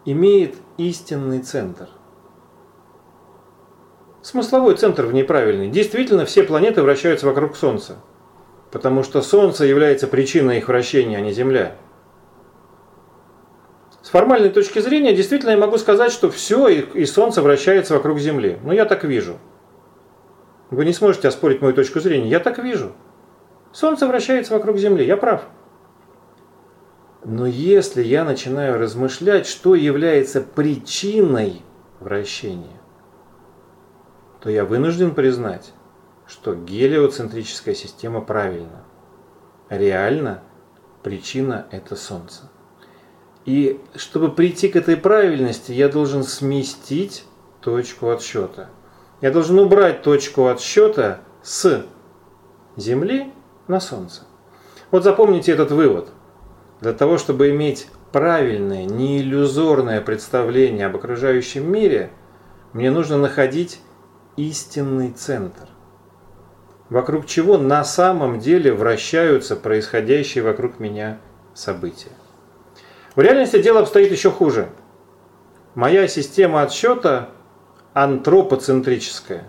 [0.06, 1.90] имеет истинный центр.
[4.22, 5.70] Смысловой центр в ней правильный.
[5.70, 7.98] Действительно, все планеты вращаются вокруг Солнца,
[8.72, 11.76] потому что Солнце является причиной их вращения, а не Земля.
[14.04, 18.60] С формальной точки зрения, действительно, я могу сказать, что все и Солнце вращается вокруг Земли.
[18.62, 19.38] Но я так вижу.
[20.70, 22.30] Вы не сможете оспорить мою точку зрения.
[22.30, 22.92] Я так вижу.
[23.72, 25.06] Солнце вращается вокруг Земли.
[25.06, 25.46] Я прав.
[27.24, 31.62] Но если я начинаю размышлять, что является причиной
[32.02, 32.82] вращения,
[34.42, 35.72] то я вынужден признать,
[36.28, 38.84] что гелиоцентрическая система правильна.
[39.70, 40.44] Реально
[41.04, 42.50] причина– это Солнце.
[43.46, 47.26] И чтобы прийти к этой правильности, я должен сместить
[47.62, 48.70] точку отсчета.
[49.22, 51.86] Я должен убрать точку отсчета с
[52.78, 53.32] Земли
[53.68, 54.24] на Солнце.
[54.92, 56.10] Вот запомните этот вывод–
[56.84, 62.10] для того, чтобы иметь правильное, не иллюзорное представление об окружающем мире,
[62.74, 63.80] мне нужно находить
[64.36, 65.70] истинный центр,
[66.90, 71.20] вокруг чего на самом деле вращаются происходящие вокруг меня
[71.54, 72.12] события.
[73.16, 74.70] В реальности дело обстоит еще хуже.
[75.76, 77.30] Моя система отсчета
[77.94, 79.46] антропоцентрическая.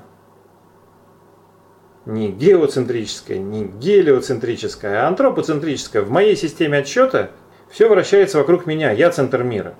[2.05, 6.03] Не геоцентрическая, не гелиоцентрическая, а антропоцентрическая.
[6.03, 7.31] В моей системе отсчета
[7.71, 9.75] все вращается вокруг меня, я центр мира.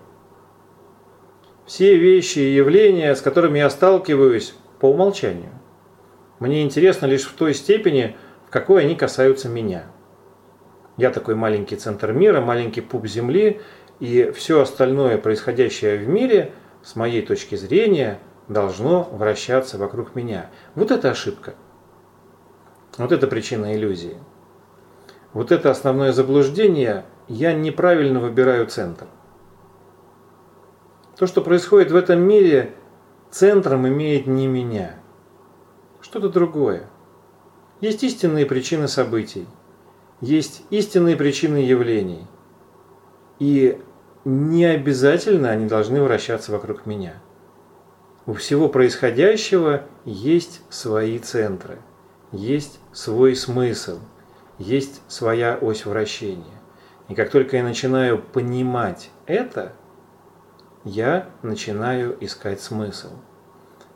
[1.67, 5.53] Все вещи и явления, с которыми я сталкиваюсь по умолчанию,
[6.39, 8.17] мне интересно лишь в той степени,
[8.47, 9.87] в какой они касаются меня.
[10.97, 13.61] Я такой маленький центр мира, маленький пуп Земли,
[14.01, 16.53] и все остальное, происходящее в мире,
[16.83, 20.51] с моей точки зрения, должно вращаться вокруг меня.
[20.75, 21.55] Вот это ошибка.
[22.99, 24.19] Вот это причина иллюзии.
[25.33, 29.07] Вот это основное заблуждение, я неправильно выбираю центр.
[31.17, 32.73] То, что происходит в этом мире,
[33.31, 34.97] центром имеет не меня,
[36.01, 36.89] что-то другое.
[37.81, 39.47] Есть истинные причины событий,
[40.21, 42.27] есть истинные причины явлений.
[43.39, 43.81] И
[44.25, 47.15] не обязательно они должны вращаться вокруг меня.
[48.27, 51.79] У всего происходящего есть свои центры,
[52.33, 53.99] есть свой смысл,
[54.59, 56.63] есть своя ось вращения.
[57.09, 59.73] И как только я начинаю понимать это,
[60.85, 63.11] я начинаю искать смысл.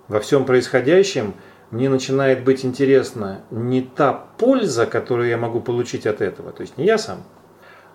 [0.09, 1.35] Во всем происходящем
[1.71, 6.79] мне начинает быть интересна не та польза, которую я могу получить от этого, то есть
[6.79, 7.23] не я сам,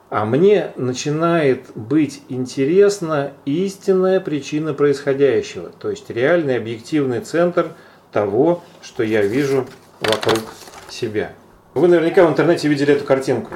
[0.09, 7.69] а мне начинает быть интересна истинная причина происходящего, то есть реальный объективный центр
[8.11, 9.65] того, что я вижу
[10.01, 10.43] вокруг
[10.89, 11.33] себя.
[11.73, 13.51] Вы наверняка в интернете видели эту картинку.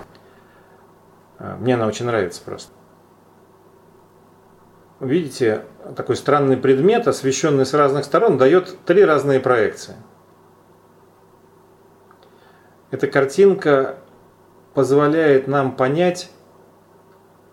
[1.37, 2.71] А, мне она очень нравится просто.
[4.99, 5.63] Видите,
[5.95, 9.95] такой странный предмет, освещенный с разных сторон, дает три разные проекции.
[12.89, 13.97] Эта картинка
[14.73, 16.31] позволяет нам понять,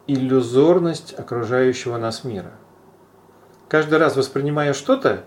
[0.07, 2.53] иллюзорность окружающего нас мира.
[3.69, 5.25] Каждый раз воспринимая что-то,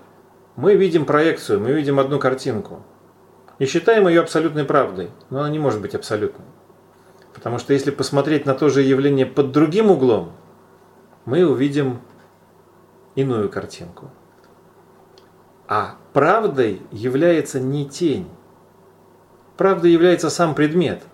[0.55, 2.83] мы видим проекцию, мы видим одну картинку.
[3.59, 6.45] И считаем ее абсолютной правдой, но она не может быть абсолютной.
[7.33, 10.31] Потому что если посмотреть на то же явление под другим углом,
[11.27, 12.01] мы увидим
[13.13, 14.09] иную картинку.
[15.67, 18.27] А правдой является не тень.
[19.57, 21.03] Правдой является сам предмет–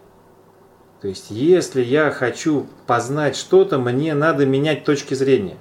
[1.03, 5.57] то есть, если я хочу познать что-то, мне надо менять точки зрения.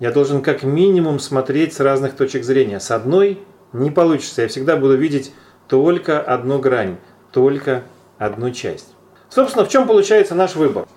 [0.00, 2.80] Я должен как минимум смотреть с разных точек зрения.
[2.80, 3.38] С одной
[3.74, 4.40] не получится.
[4.40, 5.30] Я всегда буду видеть
[5.68, 6.96] только одну грань,
[7.32, 7.82] только
[8.16, 8.94] одну часть.
[9.28, 10.88] Собственно, в чем получается наш выбор?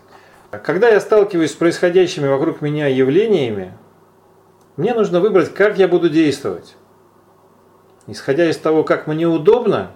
[0.60, 3.78] Когда я сталкиваюсь с происходящими вокруг меня явлениями,
[4.76, 6.76] мне нужно выбрать, как я буду действовать.
[8.08, 9.92] Исходя из того, как мне удобно,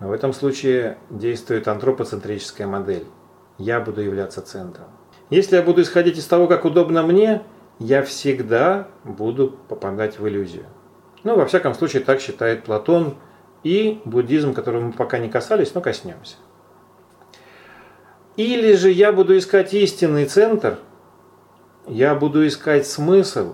[0.00, 3.06] но в этом случае действует антропоцентрическая модель.
[3.58, 4.86] Я буду являться центром.
[5.28, 7.42] Если я буду исходить из того, как удобно мне,
[7.78, 10.66] я всегда буду попадать в иллюзию.
[11.22, 13.16] Ну, во всяком случае, так считает Платон
[13.62, 16.36] и буддизм, которого мы пока не касались, но коснемся.
[18.36, 20.78] Или же я буду искать истинный центр,
[21.86, 23.52] я буду искать смысл,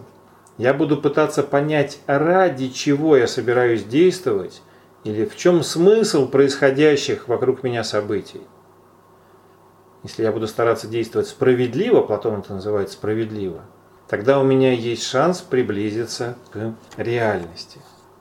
[0.56, 4.62] я буду пытаться понять, ради чего я собираюсь действовать,
[5.02, 8.42] или в чем смысл происходящих вокруг меня событий?
[10.04, 13.62] Если я буду стараться действовать справедливо, Платон это называет справедливо,
[14.06, 17.80] тогда у меня есть шанс приблизиться к реальности.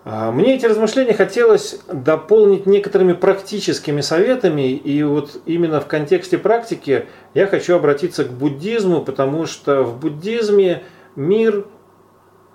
[0.09, 7.07] А, мне эти размышления хотелось дополнить некоторыми практическими советами, и вот именно в контексте практики
[7.33, 10.83] я хочу обратиться к буддизму, потому что в буддизме
[11.17, 11.65] мир,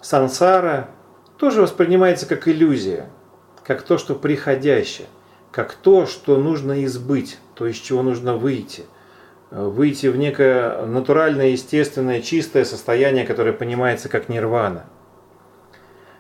[0.01, 0.89] сансара
[1.37, 3.11] тоже воспринимается как иллюзия–
[3.65, 5.07] как то, что приходящее,
[5.51, 8.85] как то, что нужно избыть, то, из чего нужно выйти.
[9.51, 14.87] Выйти в некое натуральное, естественное, чистое состояние, которое понимается как нирвана.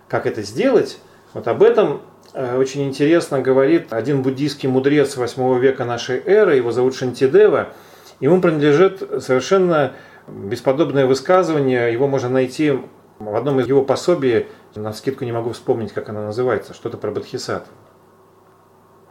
[0.08, 0.98] Как это сделать?
[1.34, 2.02] Вот об этом
[2.34, 7.68] э, очень интересно говорит один буддийский мудрец 8 века нашей эры, его зовут Шантидева.
[8.20, 9.92] Ему принадлежит совершенно
[10.28, 12.78] бесподобное высказывание, его можно найти
[13.18, 17.10] в одном из его пособий на скидку не могу вспомнить, как она называется, что-то про
[17.10, 17.66] Бадхисат.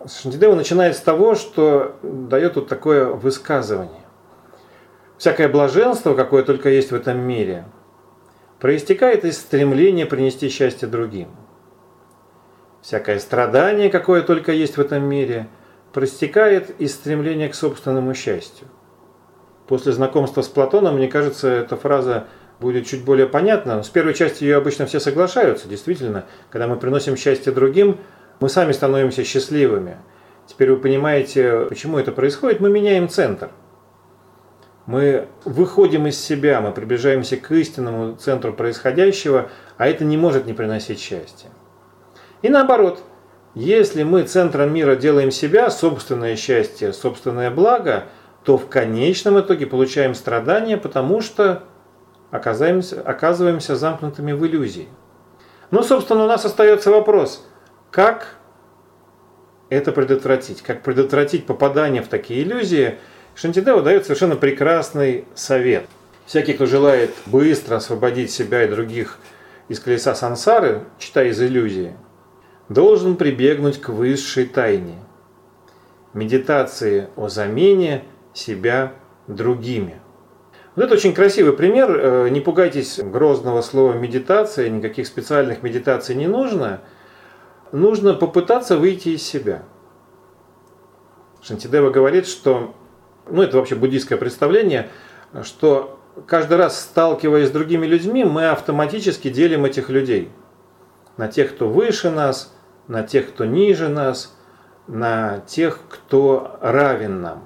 [0.08, 4.02] Шантидева начинает с того, что дает вот такое высказывание.
[5.18, 7.66] Всякое блаженство, какое только есть в этом мире,
[8.60, 11.30] проистекает из стремления принести счастье другим.
[12.82, 15.48] Всякое страдание, какое только есть в этом мире,
[15.94, 18.68] проистекает из стремления к собственному счастью.
[19.68, 22.26] После знакомства с Платоном, мне кажется, эта фраза
[22.60, 23.84] будет чуть более понятно.
[23.84, 25.68] С первой частью ее обычно все соглашаются.
[25.68, 27.98] Действительно, когда мы приносим счастье другим,
[28.40, 29.98] мы сами становимся счастливыми.
[30.48, 32.60] Теперь вы понимаете, почему это происходит.
[32.60, 33.52] Мы меняем центр.
[34.86, 40.54] Мы выходим из себя, мы приближаемся к истинному центру происходящего, а это не может не
[40.54, 41.50] приносить счастья.
[42.42, 43.04] И наоборот,
[43.54, 48.06] если мы центром мира делаем себя, собственное счастье, собственное благо,
[48.44, 51.64] то в конечном итоге получаем страдания, потому что
[52.32, 54.88] оказываемся, оказываемся замкнутыми в иллюзии.
[55.70, 57.46] Ну, собственно, у нас остается вопрос,
[57.92, 58.36] как
[59.70, 60.62] это предотвратить?
[60.62, 62.98] Как предотвратить попадание в такие иллюзии?
[63.36, 65.86] Шантидева дает совершенно прекрасный совет.
[66.26, 69.18] Всякий, кто желает быстро освободить себя и других
[69.70, 71.94] из колеса сансары, читая из иллюзии,
[72.74, 74.96] должен прибегнуть к высшей тайне–
[76.14, 78.04] медитации о замене
[78.34, 78.94] себя
[79.28, 80.02] другими.
[80.76, 81.92] Вот это очень красивый пример.
[81.92, 86.82] Э, не пугайтесь грозного слова медитация, никаких специальных медитаций не нужно.
[87.72, 89.64] Нужно попытаться выйти из себя.
[91.42, 92.74] Шантидева говорит, что,
[93.30, 94.90] ну это вообще буддийское представление,
[95.44, 100.30] что каждый раз сталкиваясь с другими людьми, мы автоматически делим этих людей
[101.18, 102.54] на тех, кто выше нас,
[102.88, 104.38] на тех, кто ниже нас,
[104.88, 107.44] на тех, кто равен нам.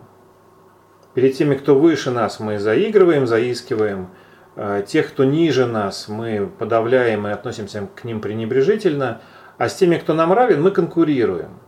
[1.13, 4.09] Перед теми, кто выше нас, мы заигрываем, заискиваем.
[4.57, 9.21] А тех, кто ниже нас, мы подавляем и относимся к ним пренебрежительно.
[9.57, 11.59] А с теми, кто нам равен, мы конкурируем.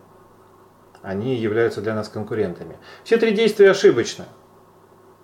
[1.02, 2.78] Они являются для нас конкурентами.
[3.04, 4.26] Все три действия ошибочны.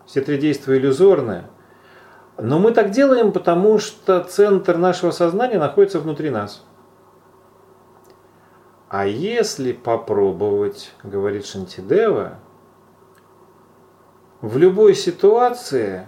[0.06, 1.44] Все три действия иллюзорны.
[2.38, 6.66] Но мы так делаем, потому что центр нашего сознания находится внутри нас.
[8.94, 12.38] А если попробовать, говорит Шантидева,
[14.40, 16.08] в любой ситуации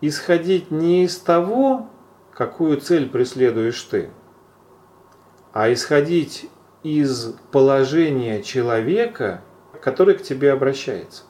[0.00, 1.88] исходить не из того,
[2.32, 4.10] какую цель преследуешь ты,
[5.52, 6.48] а исходить
[6.84, 9.42] из положения человека,
[9.82, 11.24] который к тебе обращается.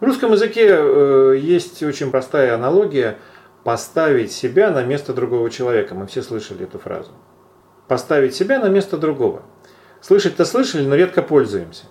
[0.00, 3.18] В русском языке э, есть очень простая аналогия
[3.62, 5.94] поставить себя на место другого человека.
[5.94, 7.10] Мы все слышали эту фразу.
[7.88, 9.42] Поставить себя на место другого.
[10.00, 11.86] Слышать-то слышали, но редко пользуемся.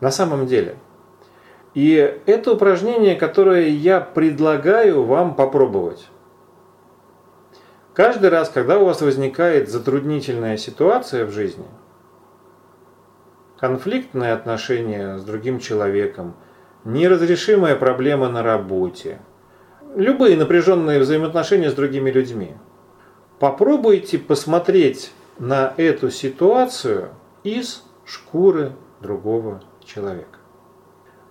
[0.00, 0.76] На самом деле–
[1.74, 6.08] и это упражнение, которое я предлагаю вам попробовать.
[7.94, 11.66] Каждый раз, когда у вас возникает затруднительная ситуация в жизни,
[13.58, 16.34] конфликтное отношение с другим человеком,
[16.84, 19.20] неразрешимая проблема на работе,
[19.94, 22.56] любые напряженные взаимоотношения с другими людьми,
[23.38, 27.08] попробуйте посмотреть на эту ситуацию
[27.44, 30.38] из шкуры другого человека.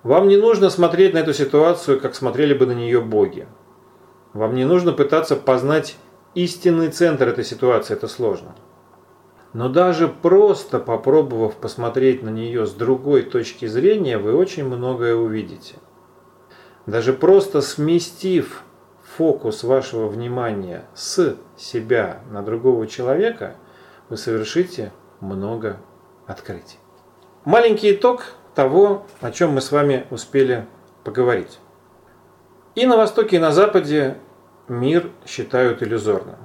[0.02, 3.48] Вам не нужно смотреть на эту ситуацию, как смотрели бы на нее боги.
[4.34, 5.96] Вам не нужно пытаться познать
[6.34, 8.56] истинный центр этой ситуации, это сложно.
[9.54, 15.76] Но даже просто попробовав посмотреть на нее с другой точки зрения, вы очень многое увидите.
[16.88, 18.64] Даже просто сместив
[19.18, 23.56] фокус вашего внимания с себя на другого человека,
[24.10, 24.92] вы совершите
[25.22, 25.78] много
[26.28, 26.78] открытий.
[27.46, 28.24] Маленький итог
[28.56, 30.68] того, о чем мы с вами успели
[31.04, 31.60] поговорить.
[32.76, 34.18] И на Востоке, и на Западе
[34.68, 36.38] мир считают иллюзорным.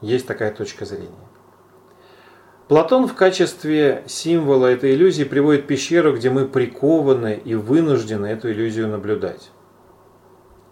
[0.00, 1.30] Есть такая точка зрения.
[2.68, 8.88] Платон в качестве символа этой иллюзии приводит пещеру, где мы прикованы и вынуждены эту иллюзию
[8.88, 9.50] наблюдать.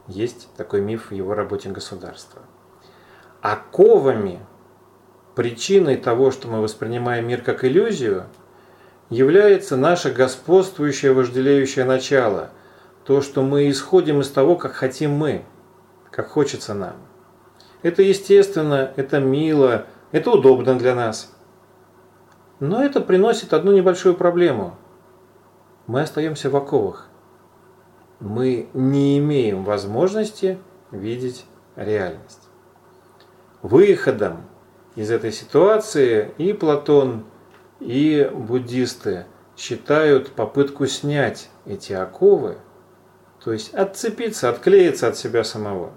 [0.07, 2.43] Есть такой миф в его работе «Государство».
[3.43, 3.57] А
[5.39, 8.25] причиной того, что мы воспринимаем мир как иллюзию–
[9.11, 12.51] является наше господствующее вожделеющее начало,
[13.05, 15.45] то, что мы исходим из того, как хотим мы,
[16.11, 16.97] как хочется нам.
[17.83, 21.33] Это естественно, это мило, это удобно для нас.
[22.61, 24.77] Но это приносит одну небольшую проблему.
[25.87, 27.09] Мы остаемся в оковах.
[28.21, 30.59] Мы не имеем возможности
[30.91, 32.49] видеть реальность.
[33.63, 34.43] Выходом
[34.99, 37.25] из этой ситуации и Платон–
[37.81, 39.27] и буддисты
[39.57, 42.59] считают попытку снять эти оковы,
[43.43, 45.93] то есть отцепиться, отклеиться от себя самого,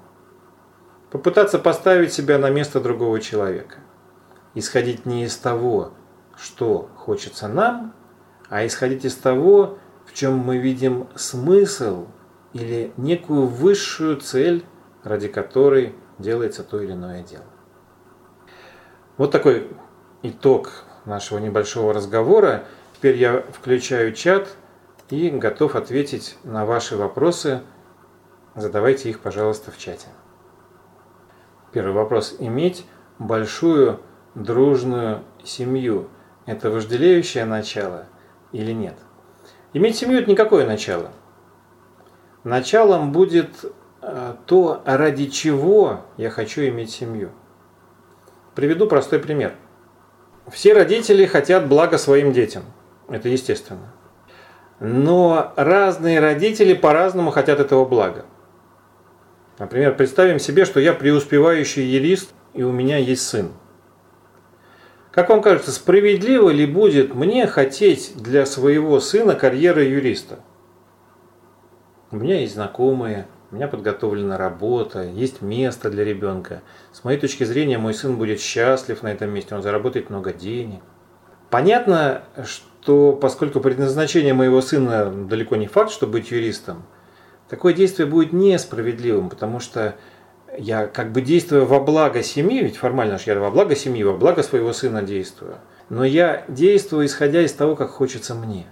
[1.11, 3.77] попытаться поставить себя на место другого человека,
[4.53, 5.91] исходить не из того,
[6.37, 7.93] что хочется нам,
[8.49, 12.07] а исходить из того, в чем мы видим смысл
[12.53, 14.65] или некую высшую цель,
[15.03, 17.45] ради которой делается то или иное дело.
[19.21, 19.67] Вот такой
[20.23, 20.71] итог
[21.05, 22.63] нашего небольшого разговора.
[22.95, 24.47] Теперь я включаю чат
[25.11, 27.61] и готов ответить на ваши вопросы.
[28.55, 30.07] Задавайте их, пожалуйста, в чате.
[31.71, 32.35] Первый вопрос.
[32.39, 32.83] Иметь
[33.19, 33.99] большую
[34.33, 36.09] дружную семью–
[36.47, 38.07] это вожделеющее начало
[38.51, 38.95] или нет?
[39.73, 41.11] Иметь семью– это никакое начало.
[42.43, 43.65] началом будет
[44.01, 47.29] э, то, ради чего я хочу иметь семью.
[48.55, 49.53] Приведу простой пример.
[50.51, 52.63] Все родители хотят блага своим детям.
[53.09, 53.93] Это естественно.
[54.79, 58.25] Но разные родители по-разному хотят этого блага.
[59.59, 63.51] Например, представим себе, что я преуспевающий юрист, и у меня есть сын.
[65.11, 70.39] Как вам кажется, справедливо ли будет мне хотеть для своего сына карьеры юриста?
[72.11, 76.61] У меня есть знакомые, у меня подготовлена работа, есть место для ребенка.
[76.93, 80.81] С моей точки зрения, мой сын будет счастлив на этом месте, он заработает много денег.
[81.49, 86.83] Понятно, что поскольку предназначение моего сына далеко не факт, чтобы быть юристом,
[87.49, 89.95] такое действие будет несправедливым, потому что
[90.57, 94.13] я как бы действую во благо семьи, ведь формально же я во благо семьи, во
[94.13, 95.55] благо своего сына действую,
[95.89, 98.65] но я действую исходя из того, как хочется мне.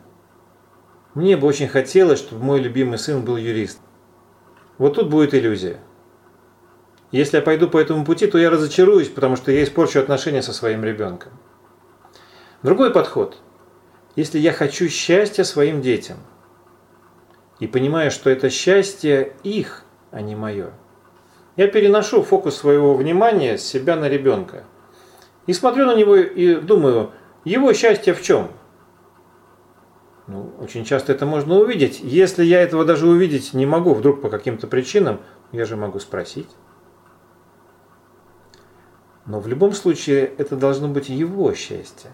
[1.16, 3.80] Мне бы очень хотелось, чтобы мой любимый сын был юрист.
[4.80, 5.78] Вот тут будет иллюзия.
[7.12, 10.54] Если я пойду по этому пути, то я разочаруюсь, потому что я испорчу отношения со
[10.54, 11.34] своим ребенком.
[12.64, 13.38] Другой подход.
[14.16, 16.18] Если я хочу счастья своим детям
[17.60, 20.72] и понимаю, что это счастье их, а не мое,
[21.58, 24.64] я переношу фокус своего внимания с себя на ребенка.
[25.46, 27.12] И смотрю на него и думаю,
[27.44, 28.50] его счастье в чем?
[30.30, 32.02] Ну, очень часто это можно увидеть.
[32.04, 35.22] Если я этого даже увидеть не могу, вдруг по каким-то причинам,
[35.52, 36.50] я же могу спросить.
[39.26, 42.12] Но в любом случае это должно быть его счастье,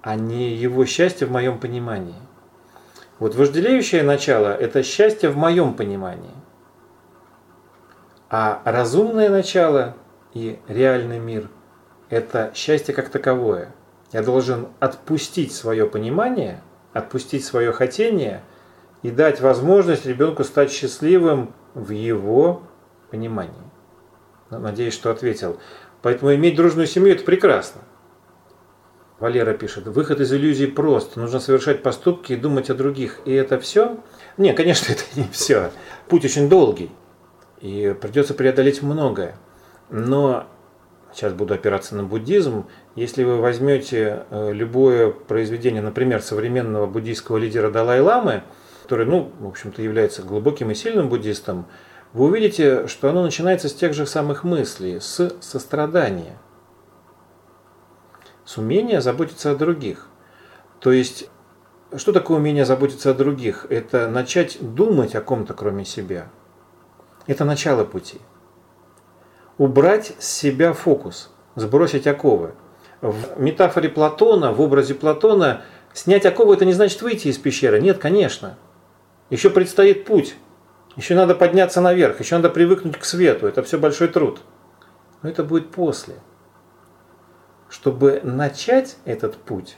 [0.00, 2.16] а не его счастье в моем понимании.
[3.18, 6.34] Вот вожделеющее начало– это счастье в моем понимании.
[8.30, 9.96] А разумное начало
[10.32, 11.50] и реальный мир–
[12.08, 13.74] это счастье как таковое.
[14.12, 16.62] Я должен отпустить свое понимание–
[16.96, 18.42] отпустить свое хотение
[19.02, 22.62] и дать возможность ребенку стать счастливым в его
[23.10, 23.54] понимании.
[24.50, 25.58] Надеюсь, что ответил.
[26.02, 27.82] Поэтому иметь дружную семью– это прекрасно.
[29.18, 31.16] Валера пишет, выход из иллюзий прост.
[31.16, 33.20] Нужно совершать поступки и думать о других.
[33.24, 33.98] И это все?
[34.36, 35.70] Не, конечно, это не все.
[36.08, 36.90] Путь очень долгий.
[37.60, 39.36] И придется преодолеть многое.
[39.88, 40.46] Но
[41.12, 42.66] сейчас буду опираться на буддизм,
[42.96, 48.42] если вы возьмете э, любое произведение, например, современного буддийского лидера Далай-ламы,
[48.82, 51.66] который, ну, в общем-то, является глубоким и сильным буддистом,
[52.12, 56.38] вы увидите, что оно начинается с тех же самых мыслей, с сострадания,
[58.44, 60.08] с умения заботиться о других.
[60.80, 61.28] То есть,
[61.94, 63.66] что такое умение заботиться о других?
[63.70, 66.28] Это начать думать о ком-то, кроме себя.
[67.26, 68.20] Это начало пути
[69.58, 72.54] убрать с себя фокус, сбросить оковы.
[73.00, 77.80] В метафоре Платона, в образе Платона, снять оковы это не значит выйти из пещеры.
[77.80, 78.56] Нет, конечно.
[79.30, 80.36] Еще предстоит путь.
[80.96, 83.46] Еще надо подняться наверх, еще надо привыкнуть к свету.
[83.46, 84.40] Это все большой труд.
[85.22, 86.14] Но это будет после.
[87.68, 89.76] Чтобы начать этот путь,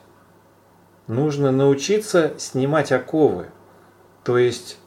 [1.08, 3.48] нужно научиться снимать оковы.
[4.22, 4.78] То есть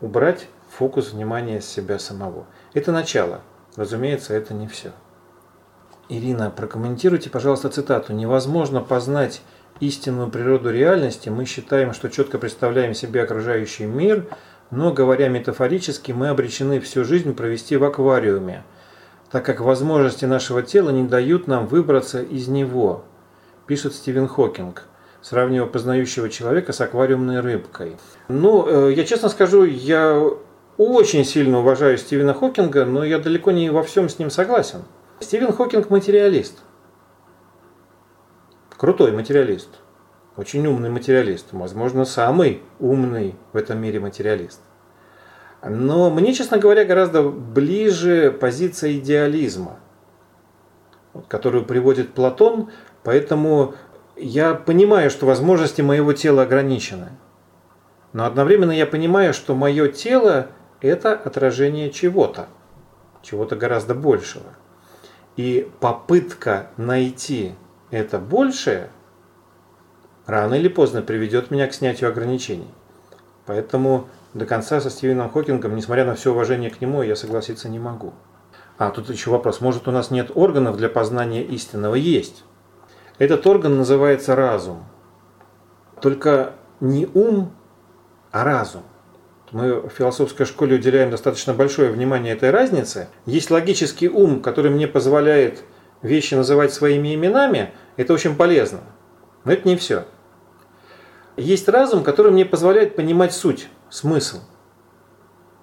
[0.00, 2.46] убрать фокус внимания с себя самого.
[2.74, 3.40] Это начало.
[3.74, 4.92] Разумеется, это не все.
[6.10, 8.12] Ирина, прокомментируйте, пожалуйста, цитату.
[8.12, 9.40] «Невозможно познать
[9.80, 11.30] истинную природу реальности.
[11.30, 14.26] Мы считаем, что четко представляем себе окружающий мир,
[14.70, 18.64] но, говоря метафорически, мы обречены всю жизнь провести в аквариуме,
[19.30, 23.04] так как возможности нашего тела не дают нам выбраться из него»,
[23.66, 24.82] пишет Стивен Хокинг,
[25.22, 27.96] сравнивая познающего человека с аквариумной рыбкой.
[28.28, 30.22] Ну, э, я честно скажу, я
[30.76, 34.82] очень сильно уважаю Стивена Хокинга, но я далеко не во всем с ним согласен.
[35.20, 36.58] Стивен Хокинг материалист.
[38.76, 39.68] Крутой материалист.
[40.36, 41.46] Очень умный материалист.
[41.52, 44.60] Возможно, самый умный в этом мире материалист.
[45.62, 49.78] Но мне, честно говоря, гораздо ближе позиция идеализма,
[51.28, 52.70] которую приводит Платон,
[53.04, 53.74] поэтому
[54.16, 57.10] я понимаю, что возможности моего тела ограничены.
[58.12, 60.48] Но одновременно я понимаю, что мое тело
[60.80, 62.48] это отражение чего-то,
[63.22, 64.54] чего-то гораздо большего.
[65.36, 67.54] И попытка найти
[67.90, 68.90] это большее
[70.26, 72.72] рано или поздно приведет меня к снятию ограничений.
[73.46, 77.78] Поэтому до конца со Стивеном Хокингом, несмотря на все уважение к нему, я согласиться не
[77.78, 78.14] могу.
[78.78, 81.94] А тут еще вопрос, может у нас нет органов для познания истинного?
[81.94, 82.44] Есть.
[83.18, 84.84] Этот орган называется разум.
[86.00, 87.52] Только не ум,
[88.32, 88.82] а разум
[89.54, 93.06] мы в философской школе уделяем достаточно большое внимание этой разнице.
[93.24, 95.62] Есть логический ум, который мне позволяет
[96.02, 98.80] вещи называть своими именами, это очень полезно.
[99.44, 100.06] Но это не все.
[101.36, 104.40] Есть разум, который мне позволяет понимать суть, смысл.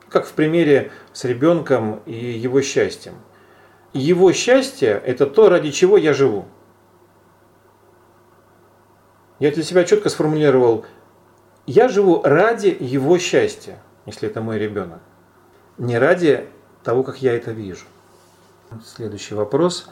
[0.08, 3.16] Как в примере с ребенком и его счастьем.
[3.92, 6.46] Его счастье– это то, ради чего я живу.
[9.40, 10.86] Я для себя четко сформулировал,
[11.66, 15.00] я живу ради его счастья, если это мой ребенок.
[15.78, 16.48] Не ради
[16.84, 17.86] того, как я это вижу.
[18.86, 19.90] Следующий вопрос.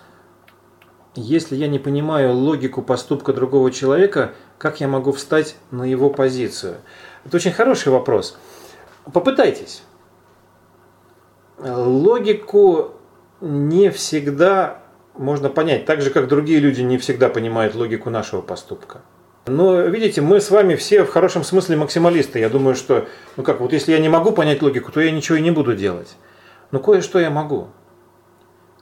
[1.16, 6.78] Если я не понимаю логику поступка другого человека, как я могу встать на его позицию?
[7.26, 8.38] Это очень хороший вопрос.
[9.12, 9.84] Попытайтесь.
[11.58, 12.94] Логику
[13.42, 14.82] не всегда
[15.18, 19.02] можно понять, так же, как другие люди не всегда понимают логику нашего поступка.
[19.50, 22.40] Но видите, мы с вами все в хорошем смысле максималисты.
[22.40, 25.38] Я думаю, что, ну как, вот если я не могу понять логику, то я ничего
[25.38, 26.16] и не буду делать.
[26.72, 27.68] Но кое-что я могу.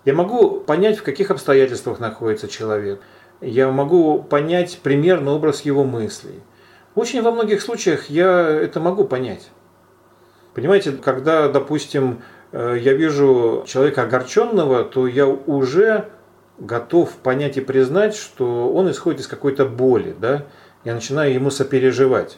[0.03, 3.01] Я могу понять, в каких обстоятельствах находится человек.
[3.39, 6.41] Я могу понять примерно образ его мыслей.
[6.95, 9.49] Очень во многих случаях я это могу понять.
[10.53, 16.09] Понимаете, когда, допустим, э, я вижу человека огорченного, то я уже
[16.57, 20.15] готов понять и признать, что он исходит из какой-то боли.
[20.19, 20.45] Да?
[20.83, 22.37] Я начинаю ему сопереживать.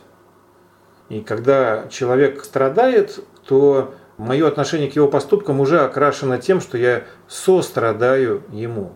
[1.09, 7.03] И когда человек страдает, то мое отношение к его поступкам уже окрашено тем, что я
[7.27, 8.93] сострадаю ему.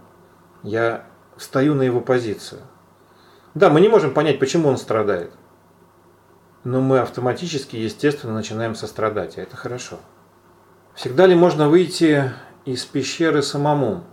[0.62, 1.06] Я
[1.38, 2.62] встаю на его позицию.
[3.56, 5.32] Да, мы не можем понять, почему он страдает.
[6.64, 9.98] Но мы автоматически, естественно, начинаем сострадать, а это хорошо.
[10.96, 12.32] Всегда ли можно выйти
[12.66, 14.04] из пещеры самому?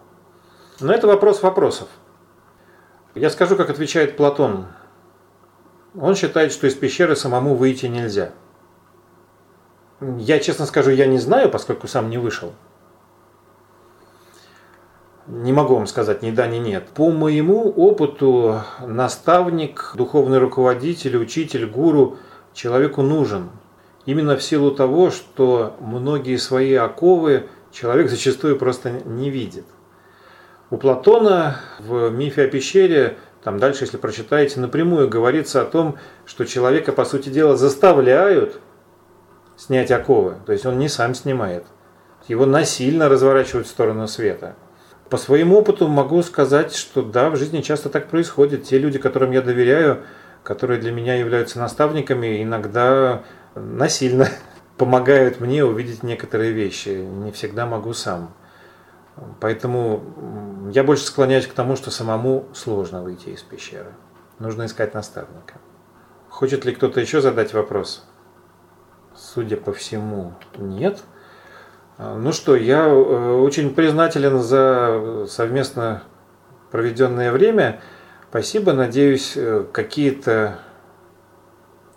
[0.80, 1.88] Но это вопрос вопросов.
[3.14, 4.66] Я скажу, как отвечает Платон.
[5.98, 8.32] Он считает, что из пещеры самому выйти нельзя.
[10.00, 12.54] Я, честно скажу, я не знаю, поскольку сам не вышел.
[15.26, 16.88] Не могу вам сказать ни да, ни нет.
[16.88, 22.16] По моему опыту, наставник, духовный руководитель, учитель, гуру
[22.54, 23.50] человеку нужен.
[24.06, 29.66] Именно в силу того, что многие свои оковы человек зачастую просто не видит.
[30.70, 36.44] У Платона в мифе о пещере, там дальше, если прочитаете, напрямую говорится о том, что
[36.44, 38.60] человека, по сути дела, заставляют
[39.56, 40.36] снять оковы.
[40.46, 41.64] То есть он не сам снимает.
[42.28, 44.54] Его насильно разворачивают в сторону света.
[45.08, 48.62] По своему опыту могу сказать, что да, в жизни часто так происходит.
[48.62, 50.04] Те люди, которым я доверяю,
[50.44, 53.22] которые для меня являются наставниками, иногда
[53.56, 54.28] насильно
[54.76, 56.90] помогают мне увидеть некоторые вещи.
[56.90, 58.34] Не всегда могу сам.
[59.40, 63.92] Поэтому я больше склоняюсь к тому, что самому сложно выйти из пещеры.
[64.38, 65.54] Нужно искать наставника.
[66.28, 68.06] Хочет ли кто-то еще задать вопрос?
[69.14, 71.02] Судя по всему, нет.
[71.98, 76.04] Ну что, я э, очень признателен за совместно
[76.70, 77.80] проведенное время.
[78.30, 78.72] Спасибо.
[78.72, 80.60] Надеюсь, э, какие-то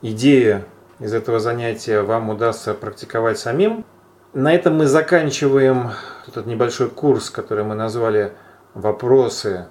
[0.01, 0.65] идеи
[0.99, 3.85] из этого занятия вам удастся практиковать самим.
[4.33, 5.91] На этом мы заканчиваем
[6.27, 8.33] этот небольшой курс, который мы назвали
[8.73, 9.67] «Вопросы,